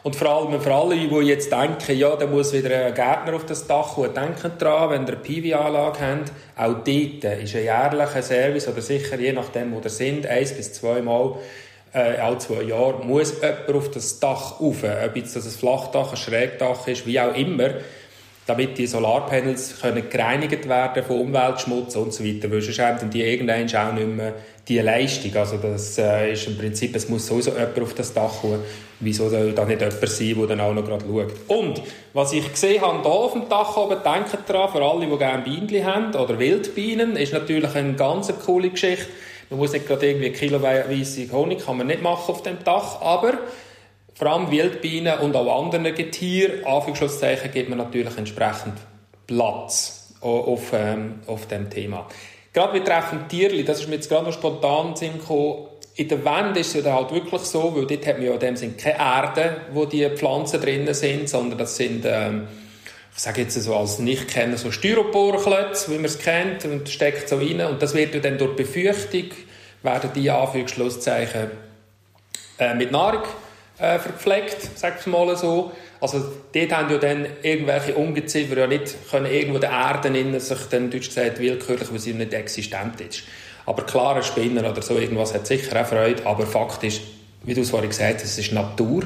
Und 0.01 0.15
vor 0.15 0.29
allem 0.29 0.61
für 0.61 0.73
alle, 0.73 0.95
die 0.95 1.15
jetzt 1.27 1.51
denken, 1.51 1.97
ja, 1.97 2.15
da 2.15 2.27
muss 2.27 2.53
wieder 2.53 2.85
ein 2.85 2.93
Gärtner 2.93 3.33
auf 3.35 3.45
das 3.45 3.65
Dach 3.65 3.95
kommen, 3.95 4.13
denken 4.13 4.51
daran, 4.59 4.91
wenn 4.91 5.07
ihr 5.07 5.15
PV-Anlage 5.15 5.99
habt, 5.99 6.31
auch 6.55 6.83
dort 6.83 7.41
ist 7.41 7.55
ein 7.55 7.63
jährlicher 7.63 8.21
Service, 8.21 8.67
oder 8.67 8.81
sicher 8.81 9.19
je 9.19 9.33
nachdem, 9.33 9.73
wo 9.73 9.79
ihr 9.79 9.89
sind, 9.89 10.27
eins 10.27 10.53
bis 10.53 10.73
zweimal 10.73 11.37
äh, 11.91 12.17
alle 12.17 12.37
zwei 12.37 12.61
Jahre, 12.61 13.03
muss 13.03 13.41
jemand 13.41 13.73
auf 13.73 13.89
das 13.89 14.19
Dach 14.19 14.59
rauf. 14.59 14.83
Ob 14.83 15.15
jetzt 15.15 15.35
das 15.35 15.45
ein 15.45 15.51
Flachdach, 15.51 16.11
ein 16.11 16.17
Schrägdach 16.17 16.87
ist, 16.87 17.07
wie 17.07 17.19
auch 17.19 17.35
immer. 17.35 17.69
Damit 18.47 18.77
die 18.77 18.85
Solarpanels 18.85 19.81
können 19.81 20.07
gereinigt 20.09 20.69
werden 20.69 21.03
von 21.03 21.19
Umweltschmutz 21.21 21.95
und 21.95 22.13
so 22.13 22.23
weiter. 22.23 22.51
Weil 22.51 22.61
sonst 22.61 22.79
haben 22.79 23.09
die 23.09 23.23
irgendwann 23.23 23.65
auch 23.75 23.93
nicht 23.93 24.07
mehr 24.07 24.33
die 24.67 24.79
Leistung. 24.79 25.35
Also 25.35 25.57
das 25.57 25.97
äh, 25.97 26.33
ist 26.33 26.47
im 26.47 26.57
Prinzip, 26.57 26.95
es 26.95 27.09
muss 27.09 27.25
sowieso 27.25 27.51
jemand 27.51 27.79
auf 27.79 27.93
das 27.95 28.13
Dach 28.13 28.41
kommen. 28.41 28.59
Wieso 28.99 29.29
soll 29.29 29.51
da 29.53 29.65
nicht 29.65 29.81
jemand 29.81 30.09
sein, 30.09 30.35
der 30.37 30.47
dann 30.47 30.59
auch 30.61 30.73
noch 30.73 30.85
gerade 30.85 31.05
schaut? 31.05 31.33
Und, 31.47 31.81
was 32.13 32.33
ich 32.33 32.51
gesehen 32.51 32.81
habe 32.81 33.01
hier 33.01 33.11
auf 33.11 33.33
dem 33.33 33.49
Dach 33.49 33.75
oben, 33.77 33.97
denkt 34.03 34.37
daran, 34.47 34.71
für 34.71 34.83
alle, 34.83 35.07
die 35.07 35.17
gerne 35.17 35.43
Bienen 35.43 35.85
haben 35.85 36.13
oder 36.13 36.37
Wildbienen, 36.37 37.15
ist 37.15 37.33
natürlich 37.33 37.73
eine 37.75 37.93
ganz 37.93 38.31
coole 38.45 38.69
Geschichte. 38.69 39.07
Man 39.49 39.59
muss 39.59 39.73
nicht 39.73 39.87
gerade 39.87 40.07
irgendwie 40.07 40.31
kiloweise 40.31 41.31
Honig 41.31 41.65
kann 41.65 41.77
man 41.77 41.87
nicht 41.87 42.01
machen 42.01 42.31
auf 42.31 42.41
dem 42.41 42.63
Dach, 42.63 43.01
aber 43.01 43.33
vor 44.15 44.27
allem 44.27 44.49
Wildbienen 44.49 45.19
und 45.19 45.35
auch 45.35 45.63
anderen 45.63 45.93
Getieren, 45.93 46.65
Anführungszeichen, 46.65 47.51
gibt 47.51 47.69
man 47.69 47.77
natürlich 47.77 48.17
entsprechend 48.17 48.75
Platz 49.27 50.13
auf, 50.21 50.71
ähm, 50.73 51.19
auf 51.27 51.47
dem 51.47 51.69
Thema. 51.69 52.07
Gerade 52.53 52.79
betreffend 52.79 53.29
Tierli, 53.29 53.65
das 53.65 53.81
ist 53.81 53.89
mir 53.89 53.95
jetzt 53.95 54.07
gerade 54.09 54.25
noch 54.25 54.33
spontan 54.33 54.93
gekommen, 54.93 55.67
in 55.97 56.09
der 56.09 56.25
Wand 56.25 56.57
ist 56.57 56.75
es 56.75 56.85
ja 56.85 56.93
halt 56.93 57.11
wirklich 57.13 57.41
so, 57.41 57.75
weil 57.75 57.85
dort 57.85 58.05
hat 58.05 58.17
man 58.17 58.25
ja 58.25 58.33
in 58.33 58.39
dem 58.39 58.55
Sinne 58.55 58.73
keine 58.73 58.97
Erde, 58.97 59.57
wo 59.71 59.85
die 59.85 60.09
Pflanzen 60.09 60.61
drinnen 60.61 60.93
sind, 60.93 61.29
sondern 61.29 61.57
das 61.57 61.77
sind, 61.77 62.05
ähm, 62.05 62.47
ich 63.15 63.21
sage 63.21 63.41
jetzt 63.41 63.61
so 63.61 63.75
als 63.75 63.99
Nicht-Kenner, 63.99 64.57
so 64.57 64.71
Styroporklötze, 64.71 65.91
wie 65.91 65.95
man 65.95 66.05
es 66.05 66.19
kennt, 66.19 66.65
und 66.65 66.89
steckt 66.89 67.29
so 67.29 67.37
rein. 67.37 67.61
Und 67.61 67.81
das 67.81 67.93
wird 67.93 68.13
ja 68.13 68.19
dann 68.19 68.37
durch 68.37 68.57
Befeuchtung, 68.57 69.29
werden 69.83 70.09
die 70.13 70.29
Anführungsschlusszeichen 70.29 71.51
äh, 72.59 72.73
mit 72.73 72.91
Nahrung 72.91 73.23
äh, 73.77 73.99
verpflegt, 73.99 74.77
sagt 74.77 75.01
es 75.01 75.07
mal 75.07 75.35
so. 75.35 75.71
Also 76.01 76.23
dort 76.53 76.71
haben 76.71 76.91
ja 76.91 76.97
dann 76.97 77.25
irgendwelche 77.41 77.95
Ungeziefer 77.95 78.57
ja 78.57 78.67
nicht 78.67 78.95
können 79.09 79.25
irgendwo 79.25 79.59
der 79.59 79.71
Erde 79.71 80.09
in 80.09 80.39
sich 80.39 80.59
dann 80.69 80.91
deutsch 80.91 81.07
gesagt 81.07 81.39
willkürlich, 81.39 81.91
weil 81.91 81.99
sie 81.99 82.13
nicht 82.13 82.33
existent 82.33 83.01
ist. 83.01 83.23
Aber 83.65 83.83
klar, 83.83 84.21
Spinner 84.21 84.69
oder 84.69 84.81
so 84.81 84.97
irgendwas 84.97 85.33
hat 85.33 85.47
sicher 85.47 85.81
auch 85.81 85.87
Freude, 85.87 86.25
aber 86.25 86.45
Fakt 86.45 86.83
ist, 86.83 87.01
wie 87.43 87.53
du 87.53 87.61
es 87.61 87.69
vorhin 87.69 87.89
gesagt 87.89 88.15
hast, 88.15 88.25
es 88.25 88.37
ist 88.37 88.51
Natur 88.51 89.03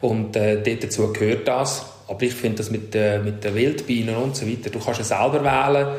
und 0.00 0.34
äh, 0.36 0.62
dort 0.62 0.84
dazu 0.84 1.12
gehört 1.12 1.46
das. 1.46 1.84
Aber 2.08 2.22
ich 2.22 2.34
finde 2.34 2.58
das 2.58 2.70
mit, 2.70 2.94
äh, 2.94 3.20
mit 3.20 3.44
den 3.44 3.54
Wildbienen 3.54 4.16
und 4.16 4.34
so 4.34 4.48
weiter, 4.48 4.70
du 4.70 4.80
kannst 4.80 5.00
es 5.00 5.08
selber 5.08 5.44
wählen, 5.44 5.94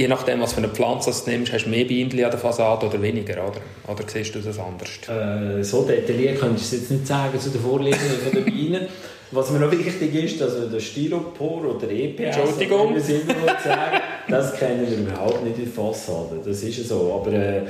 je 0.00 0.08
nachdem, 0.08 0.40
was 0.40 0.54
für 0.54 0.58
eine 0.58 0.68
Pflanze 0.68 1.10
du 1.10 1.30
nimmst, 1.30 1.52
hast 1.52 1.66
du 1.66 1.70
mehr 1.70 1.84
Bienen 1.84 2.10
an 2.12 2.30
der 2.30 2.38
Fassade 2.38 2.86
oder 2.86 3.02
weniger, 3.02 3.34
oder? 3.34 3.60
Oder 3.86 4.04
siehst 4.06 4.34
du 4.34 4.40
das 4.40 4.58
anders? 4.58 4.90
Äh, 5.08 5.62
so 5.62 5.82
detailliert 5.82 6.40
könntest 6.40 6.72
du 6.72 6.76
es 6.76 6.82
jetzt 6.82 6.90
nicht 6.90 7.06
sagen 7.06 7.38
zu 7.38 7.50
den 7.50 7.60
Vorlieben 7.60 7.98
der 8.34 8.40
Bienen. 8.40 8.86
Was 9.32 9.50
mir 9.50 9.60
noch 9.60 9.70
wichtig 9.70 10.12
ist, 10.14 10.42
also 10.42 10.68
der 10.68 10.80
Styropor 10.80 11.76
oder 11.76 11.88
EPS, 11.88 12.36
Entschuldigung. 12.36 12.98
sagen, 12.98 14.00
das 14.28 14.54
kennen 14.58 14.86
wir 14.88 14.98
überhaupt 14.98 15.44
nicht 15.44 15.58
in 15.58 15.64
der 15.64 15.72
Fassade. 15.72 16.40
Das 16.44 16.62
ist 16.62 16.88
so. 16.88 17.20
Aber 17.20 17.32
äh, 17.32 17.62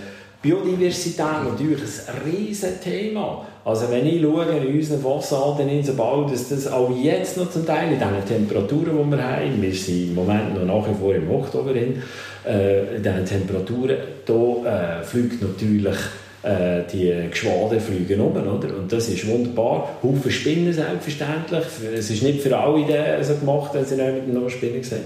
Biodiversität 0.43 1.45
natürlich 1.45 1.81
ein 2.09 2.33
riesen 2.33 2.81
Thema. 2.83 3.47
Also 3.63 3.91
wenn 3.91 4.07
ich 4.07 4.23
schaue 4.23 4.47
in 4.47 4.75
unseren 4.75 5.01
Fassaden 5.03 5.69
in 5.69 5.85
so 5.85 5.93
bald, 5.93 6.33
dass 6.33 6.49
das 6.49 6.67
auch 6.67 6.91
jetzt 6.97 7.37
noch 7.37 7.51
zum 7.51 7.67
Teil 7.67 7.93
in 7.93 7.99
diesen 7.99 8.27
Temperaturen, 8.27 8.97
die 8.97 9.17
wir 9.17 9.23
haben, 9.23 9.61
wir 9.61 9.75
sind 9.75 10.09
im 10.09 10.15
Moment 10.15 10.55
noch 10.55 10.65
nach 10.65 10.89
wie 10.89 10.95
vor 10.95 11.15
im 11.15 11.31
Oktober 11.31 11.75
hin, 11.75 12.03
äh, 12.49 12.97
in 12.97 13.03
diesen 13.03 13.27
Temperaturen, 13.27 13.97
da 14.25 15.01
äh, 15.01 15.05
fliegt 15.05 15.43
natürlich 15.43 15.97
äh, 16.43 16.85
die 16.91 17.13
Geschwader 17.31 17.79
fliegen 17.79 18.21
um, 18.21 18.33
oder? 18.33 18.79
Und 18.79 18.91
das 18.91 19.11
ist 19.11 19.29
wunderbar. 19.29 19.97
Haufen 20.03 20.31
Spinnen 20.31 20.73
selbstverständlich. 20.73 21.65
Es 21.95 22.11
ist 22.11 22.23
nicht 22.23 22.41
für 22.41 22.57
alle 22.57 23.23
so 23.23 23.35
gemacht, 23.35 23.75
wenn 23.75 23.85
sie 23.85 23.97
nicht 23.97 24.27
mit 24.27 24.35
einer 24.35 24.49
Spinne 24.49 24.83
sehen. 24.83 25.03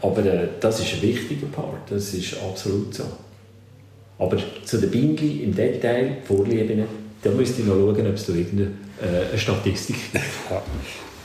Aber 0.00 0.24
äh, 0.24 0.48
das 0.60 0.80
ist 0.80 0.94
ein 0.94 1.02
wichtiger 1.02 1.48
Part. 1.48 1.90
Das 1.90 2.14
ist 2.14 2.36
absolut 2.42 2.94
so. 2.94 3.04
Aber 4.18 4.36
zu 4.64 4.78
den 4.78 4.90
Bienen 4.90 5.42
im 5.42 5.54
Detail, 5.54 6.18
Vorlieben, 6.24 6.84
da 7.22 7.30
müsste 7.30 7.62
ich 7.62 7.66
noch 7.66 7.74
schauen, 7.74 8.06
ob 8.06 8.14
es 8.14 8.26
da 8.26 8.32
irgendeine 8.32 8.72
äh, 9.34 9.38
Statistik 9.38 9.96
gibt. 10.12 10.24
Ja. 10.50 10.62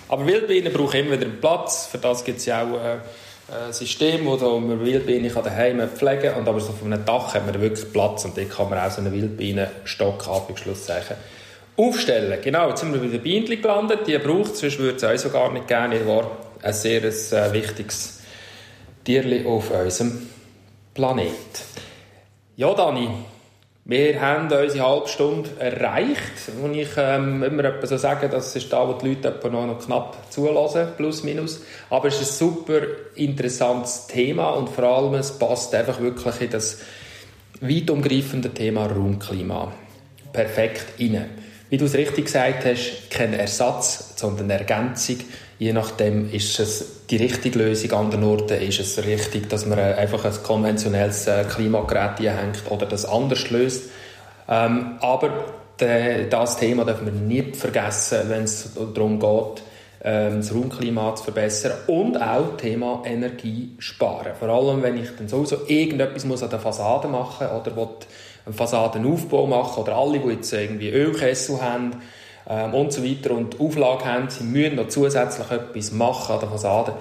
Aber 0.09 0.27
Wildbienen 0.27 0.71
brauchen 0.71 0.99
immer 0.99 1.19
wieder 1.19 1.27
Platz. 1.27 1.87
Für 1.87 1.97
das 1.97 2.23
gibt 2.23 2.37
es 2.37 2.45
ja 2.45 2.63
auch 2.63 2.75
äh, 2.75 2.97
ein 3.65 3.73
System, 3.73 4.25
wo 4.25 4.37
man 4.59 4.83
Wildbienen 4.85 5.31
daheim 5.33 5.81
pflegen 5.89 6.33
kann. 6.33 6.47
Aber 6.47 6.59
so 6.59 6.71
von 6.73 6.93
einem 6.93 7.03
Dach 7.05 7.33
hat 7.33 7.45
man 7.45 7.59
wirklich 7.59 7.91
Platz 7.91 8.25
und 8.25 8.37
dort 8.37 8.49
kann 8.49 8.69
man 8.69 8.79
auch 8.79 8.91
so 8.91 9.01
einen 9.01 9.11
Wildbienenstock 9.11 10.23
Schlusszeichen 10.55 11.15
aufstellen. 11.77 12.37
Genau, 12.43 12.69
jetzt 12.69 12.81
sind 12.81 12.93
wir 12.93 12.99
bei 12.99 13.07
den 13.07 13.21
Bienen 13.21 13.61
gelandet. 13.61 14.01
Die 14.07 14.17
braucht 14.19 14.53
es, 14.53 14.59
sonst 14.59 14.77
würde 14.77 15.05
es 15.05 15.23
uns 15.23 15.33
gar 15.33 15.51
nicht 15.51 15.67
gerne. 15.67 15.99
Die 15.99 16.07
war 16.07 16.29
ein 16.61 16.73
sehr 16.73 17.03
äh, 17.03 17.53
wichtiges 17.53 18.19
Tierli 19.03 19.45
auf 19.45 19.71
unserem 19.71 20.27
Planet. 20.93 21.31
Ja, 22.55 22.71
Dani, 22.75 23.09
wir 23.85 24.21
haben 24.21 24.43
unsere 24.43 24.87
halbe 24.87 25.07
Stunde 25.07 25.49
erreicht. 25.57 26.51
Und 26.61 26.75
ich 26.75 26.89
ähm, 26.97 27.41
immer 27.41 27.83
so 27.83 27.97
sagen, 27.97 28.29
das 28.29 28.55
ist 28.55 28.71
da, 28.71 28.87
wo 28.87 28.93
die 28.93 29.07
Leute 29.09 29.39
noch 29.49 29.79
knapp 29.83 30.31
zulassen, 30.31 30.89
plus 30.95 31.23
minus. 31.23 31.61
Aber 31.89 32.09
es 32.09 32.21
ist 32.21 32.33
ein 32.33 32.49
super 32.49 32.81
interessantes 33.15 34.05
Thema 34.05 34.51
und 34.51 34.69
vor 34.69 34.83
allem 34.83 35.15
es 35.15 35.31
passt 35.39 35.73
einfach 35.73 35.99
wirklich 35.99 36.41
in 36.41 36.51
das 36.51 36.81
weit 37.59 37.89
umgreifende 37.89 38.51
Thema 38.51 38.85
Raumklima 38.85 39.71
perfekt 40.31 40.99
rein. 40.99 41.31
Wie 41.71 41.77
du 41.77 41.85
es 41.85 41.95
richtig 41.95 42.25
gesagt 42.25 42.65
hast, 42.65 43.09
kein 43.09 43.33
Ersatz, 43.33 44.13
sondern 44.15 44.51
Ergänzung 44.51 45.17
je 45.63 45.71
nachdem 45.71 46.29
ist 46.31 46.59
es 46.59 47.02
die 47.13 47.23
richtige 47.23 47.59
Lösung. 47.59 47.91
An 47.91 48.05
anderen 48.05 48.23
Orten 48.23 48.59
ist 48.59 48.79
es 48.79 49.03
richtig, 49.05 49.47
dass 49.47 49.67
man 49.67 49.77
einfach 49.77 50.25
ein 50.25 50.33
konventionelles 50.41 51.27
äh, 51.27 51.43
Klimagerät 51.43 52.19
hängt 52.19 52.63
oder 52.69 52.87
das 52.87 53.05
anders 53.05 53.51
löst. 53.51 53.91
Ähm, 54.49 54.97
aber 54.99 55.45
das 55.77 56.57
Thema 56.57 56.85
dürfen 56.85 57.05
wir 57.05 57.13
nicht 57.13 57.55
vergessen, 57.55 58.21
wenn 58.29 58.43
es 58.43 58.71
darum 58.95 59.19
geht, 59.19 59.63
ähm, 60.03 60.37
das 60.37 60.53
Raumklima 60.53 61.13
zu 61.15 61.25
verbessern 61.25 61.73
und 61.85 62.19
auch 62.19 62.57
Thema 62.57 63.03
Energie 63.05 63.75
sparen. 63.77 64.33
Vor 64.39 64.49
allem, 64.49 64.81
wenn 64.81 64.97
ich 64.97 65.09
dann 65.15 65.27
sowieso 65.27 65.57
irgendetwas 65.67 66.25
muss 66.25 66.41
an 66.41 66.49
der 66.49 66.59
Fassade 66.59 67.07
machen 67.07 67.47
oder 67.47 67.89
einen 68.45 68.55
Fassadenaufbau 68.55 69.45
machen 69.45 69.83
oder 69.83 69.95
alle, 69.95 70.19
die 70.19 70.29
jetzt 70.29 70.51
irgendwie 70.51 70.89
Ölkessel 70.89 71.61
haben, 71.61 71.91
ähm, 72.47 72.73
und 72.73 72.91
so 72.93 73.03
weiter. 73.03 73.31
Und 73.31 73.59
Auflage 73.59 74.05
haben, 74.05 74.29
sie 74.29 74.43
müssen 74.43 74.75
noch 74.75 74.87
zusätzlich 74.87 75.49
etwas 75.49 75.91
machen 75.91 76.33
an 76.33 76.39
der 76.39 76.49
Fassade, 76.49 76.93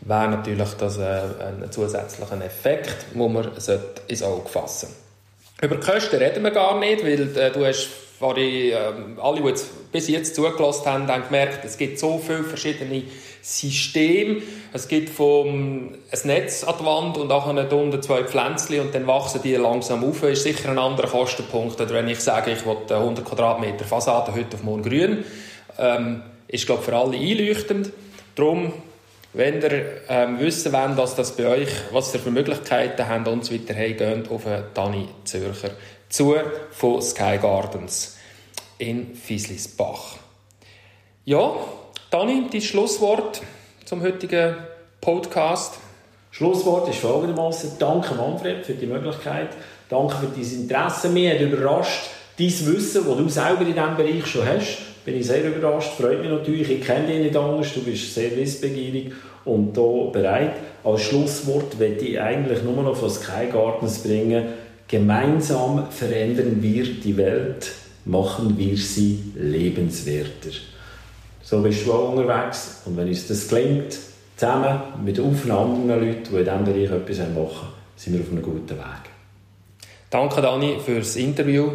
wäre 0.00 0.28
natürlich 0.28 0.68
das 0.78 0.98
äh, 0.98 1.02
ein 1.02 1.70
zusätzlicher 1.70 2.44
Effekt, 2.44 3.06
den 3.14 3.32
man 3.32 3.50
ins 4.08 4.22
Auge 4.22 4.48
fassen. 4.48 4.88
Über 5.60 5.76
die 5.76 5.86
Kosten 5.86 6.16
reden 6.16 6.44
wir 6.44 6.52
gar 6.52 6.78
nicht, 6.78 7.02
weil 7.02 7.36
äh, 7.36 7.50
du 7.50 7.66
hast 7.66 7.88
vorhin, 8.18 8.72
äh, 8.72 9.20
alle, 9.20 9.40
die 9.40 9.60
bis 9.92 10.08
jetzt 10.08 10.34
zugelassen 10.34 10.86
haben, 10.86 11.08
haben 11.08 11.24
gemerkt, 11.24 11.64
es 11.64 11.78
gibt 11.78 11.98
so 11.98 12.18
viele 12.18 12.44
verschiedene 12.44 13.04
System. 13.42 14.42
Es 14.72 14.88
gibt 14.88 15.08
vom 15.08 15.90
ein 16.10 16.18
Netz 16.24 16.64
an 16.64 16.74
die 16.80 16.84
Wand 16.84 17.16
und 17.16 17.28
nachher 17.28 17.72
unten 17.72 18.02
zwei 18.02 18.24
Pflänzchen 18.24 18.80
und 18.80 18.94
dann 18.94 19.06
wachsen 19.06 19.40
die 19.42 19.54
langsam 19.54 20.04
auf. 20.04 20.20
Das 20.20 20.30
ist 20.30 20.42
sicher 20.42 20.70
ein 20.70 20.78
anderer 20.78 21.08
Kostenpunkt, 21.08 21.80
oder 21.80 21.94
wenn 21.94 22.08
ich 22.08 22.20
sage, 22.20 22.50
ich 22.50 22.66
will 22.66 22.76
100 22.88 23.24
Quadratmeter 23.24 23.84
Fassade 23.84 24.34
heute 24.34 24.56
auf 24.56 24.62
morgen 24.62 24.82
grün, 24.82 25.24
ähm, 25.78 26.22
ist 26.48 26.66
glaube 26.66 26.82
für 26.82 26.96
alle 26.96 27.16
einleuchtend. 27.16 27.90
Darum, 28.34 28.72
wenn 29.32 29.62
ihr 29.62 29.84
ähm, 30.08 30.40
wissen 30.40 30.72
wollt, 30.72 30.96
was 30.96 31.14
das 31.14 31.36
bei 31.36 31.46
euch, 31.46 31.70
was 31.92 32.12
ihr 32.14 32.20
für 32.20 32.30
Möglichkeiten 32.30 33.08
habt 33.08 33.28
und 33.28 33.44
so 33.44 33.54
weiter, 33.54 33.74
hey, 33.74 33.94
geht 33.94 34.30
auf 34.30 34.42
Dani 34.74 35.08
Zürcher 35.24 35.70
zu 36.08 36.34
von 36.70 37.02
Sky 37.02 37.38
Gardens 37.40 38.16
in 38.78 39.14
Fieslisbach. 39.14 40.16
Ja, 41.24 41.52
Dani, 42.10 42.46
dein 42.50 42.62
Schlusswort 42.62 43.42
zum 43.84 44.02
heutigen 44.02 44.56
Podcast. 45.00 45.74
Schlusswort 46.30 46.88
ist 46.88 47.00
folgendermaßen: 47.00 47.72
Danke, 47.78 48.14
Manfred, 48.14 48.64
für 48.64 48.74
die 48.74 48.86
Möglichkeit. 48.86 49.48
Danke 49.88 50.16
für 50.16 50.26
dein 50.26 50.60
Interesse. 50.60 51.08
Mich 51.10 51.30
hat 51.30 51.40
überrascht, 51.40 52.10
dein 52.38 52.46
Wissen, 52.46 53.04
das 53.06 53.16
du 53.16 53.28
selber 53.28 53.62
in 53.62 53.74
diesem 53.74 53.96
Bereich 53.96 54.26
schon 54.26 54.46
hast. 54.46 55.04
Bin 55.04 55.18
ich 55.18 55.26
sehr 55.26 55.44
überrascht. 55.44 55.92
Freut 55.94 56.20
mich 56.20 56.30
natürlich. 56.30 56.70
Ich 56.70 56.86
kenne 56.86 57.06
dich 57.06 57.18
nicht 57.18 57.36
anders. 57.36 57.72
Du 57.74 57.82
bist 57.82 58.14
sehr 58.14 58.34
wissbegierig 58.36 59.12
und 59.44 59.76
da 59.76 60.10
bereit. 60.10 60.52
Als 60.84 61.02
Schlusswort 61.02 61.78
möchte 61.78 62.04
ich 62.04 62.20
eigentlich 62.20 62.62
nur 62.62 62.82
noch 62.82 62.96
von 62.96 63.10
Sky 63.10 63.46
Gardens 63.52 64.02
bringen. 64.02 64.46
Gemeinsam 64.88 65.90
verändern 65.90 66.62
wir 66.62 66.84
die 66.84 67.14
Welt, 67.18 67.70
machen 68.06 68.56
wir 68.56 68.74
sie 68.78 69.32
lebenswerter. 69.36 70.48
So 71.42 71.60
bist 71.60 71.86
du 71.86 71.92
auch 71.92 72.14
unterwegs. 72.14 72.80
Und 72.86 72.96
wenn 72.96 73.06
uns 73.06 73.28
das 73.28 73.48
gelingt, 73.48 73.98
zusammen 74.36 74.78
mit 75.04 75.20
anderen 75.20 75.88
Leuten, 75.88 76.30
die 76.30 76.36
in 76.36 76.44
diesem 76.44 76.64
Bereich 76.64 76.90
etwas 76.90 77.18
machen, 77.18 77.68
sind 77.96 78.14
wir 78.14 78.20
auf 78.22 78.32
einem 78.32 78.42
guten 78.42 78.78
Weg. 78.78 79.10
Danke, 80.08 80.40
Dani, 80.40 80.78
für 80.82 81.00
das 81.00 81.16
Interview. 81.16 81.72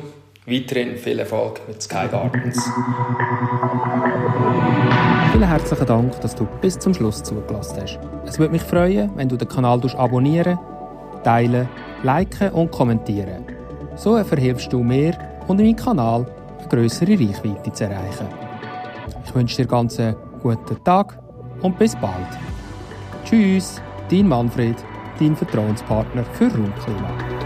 Weiterhin 0.47 0.97
viel 0.97 1.19
Erfolg 1.19 1.61
mit 1.67 1.81
Sky 1.83 2.07
Gardens. 2.09 2.67
Vielen 5.31 5.47
herzlichen 5.47 5.85
Dank, 5.85 6.19
dass 6.21 6.33
du 6.35 6.47
bis 6.61 6.79
zum 6.79 6.95
Schluss 6.95 7.21
zugelassen 7.21 7.77
hast. 7.79 7.99
Es 8.25 8.39
würde 8.39 8.53
mich 8.53 8.63
freuen, 8.63 9.11
wenn 9.15 9.29
du 9.29 9.37
den 9.37 9.47
Kanal 9.47 9.79
abonnieren, 9.95 10.57
teilen, 11.23 11.67
liken 12.03 12.49
und 12.51 12.71
kommentieren. 12.71 13.45
So 13.95 14.21
verhilfst 14.23 14.71
du 14.71 14.83
mir 14.83 15.13
und 15.47 15.57
meinem 15.57 15.75
Kanal 15.75 16.25
eine 16.59 16.67
größere 16.67 17.11
Reichweite 17.11 17.71
zu 17.71 17.83
erreichen. 17.85 18.27
Ich 19.25 19.35
wünsche 19.35 19.57
dir 19.57 19.67
ganz 19.67 19.99
einen 19.99 20.15
guten 20.41 20.83
Tag 20.83 21.17
und 21.61 21.77
bis 21.77 21.95
bald. 21.95 22.13
Tschüss, 23.25 23.81
dein 24.09 24.27
Manfred, 24.27 24.75
dein 25.19 25.35
Vertrauenspartner 25.35 26.23
für 26.23 26.45
Raumklima. 26.45 27.42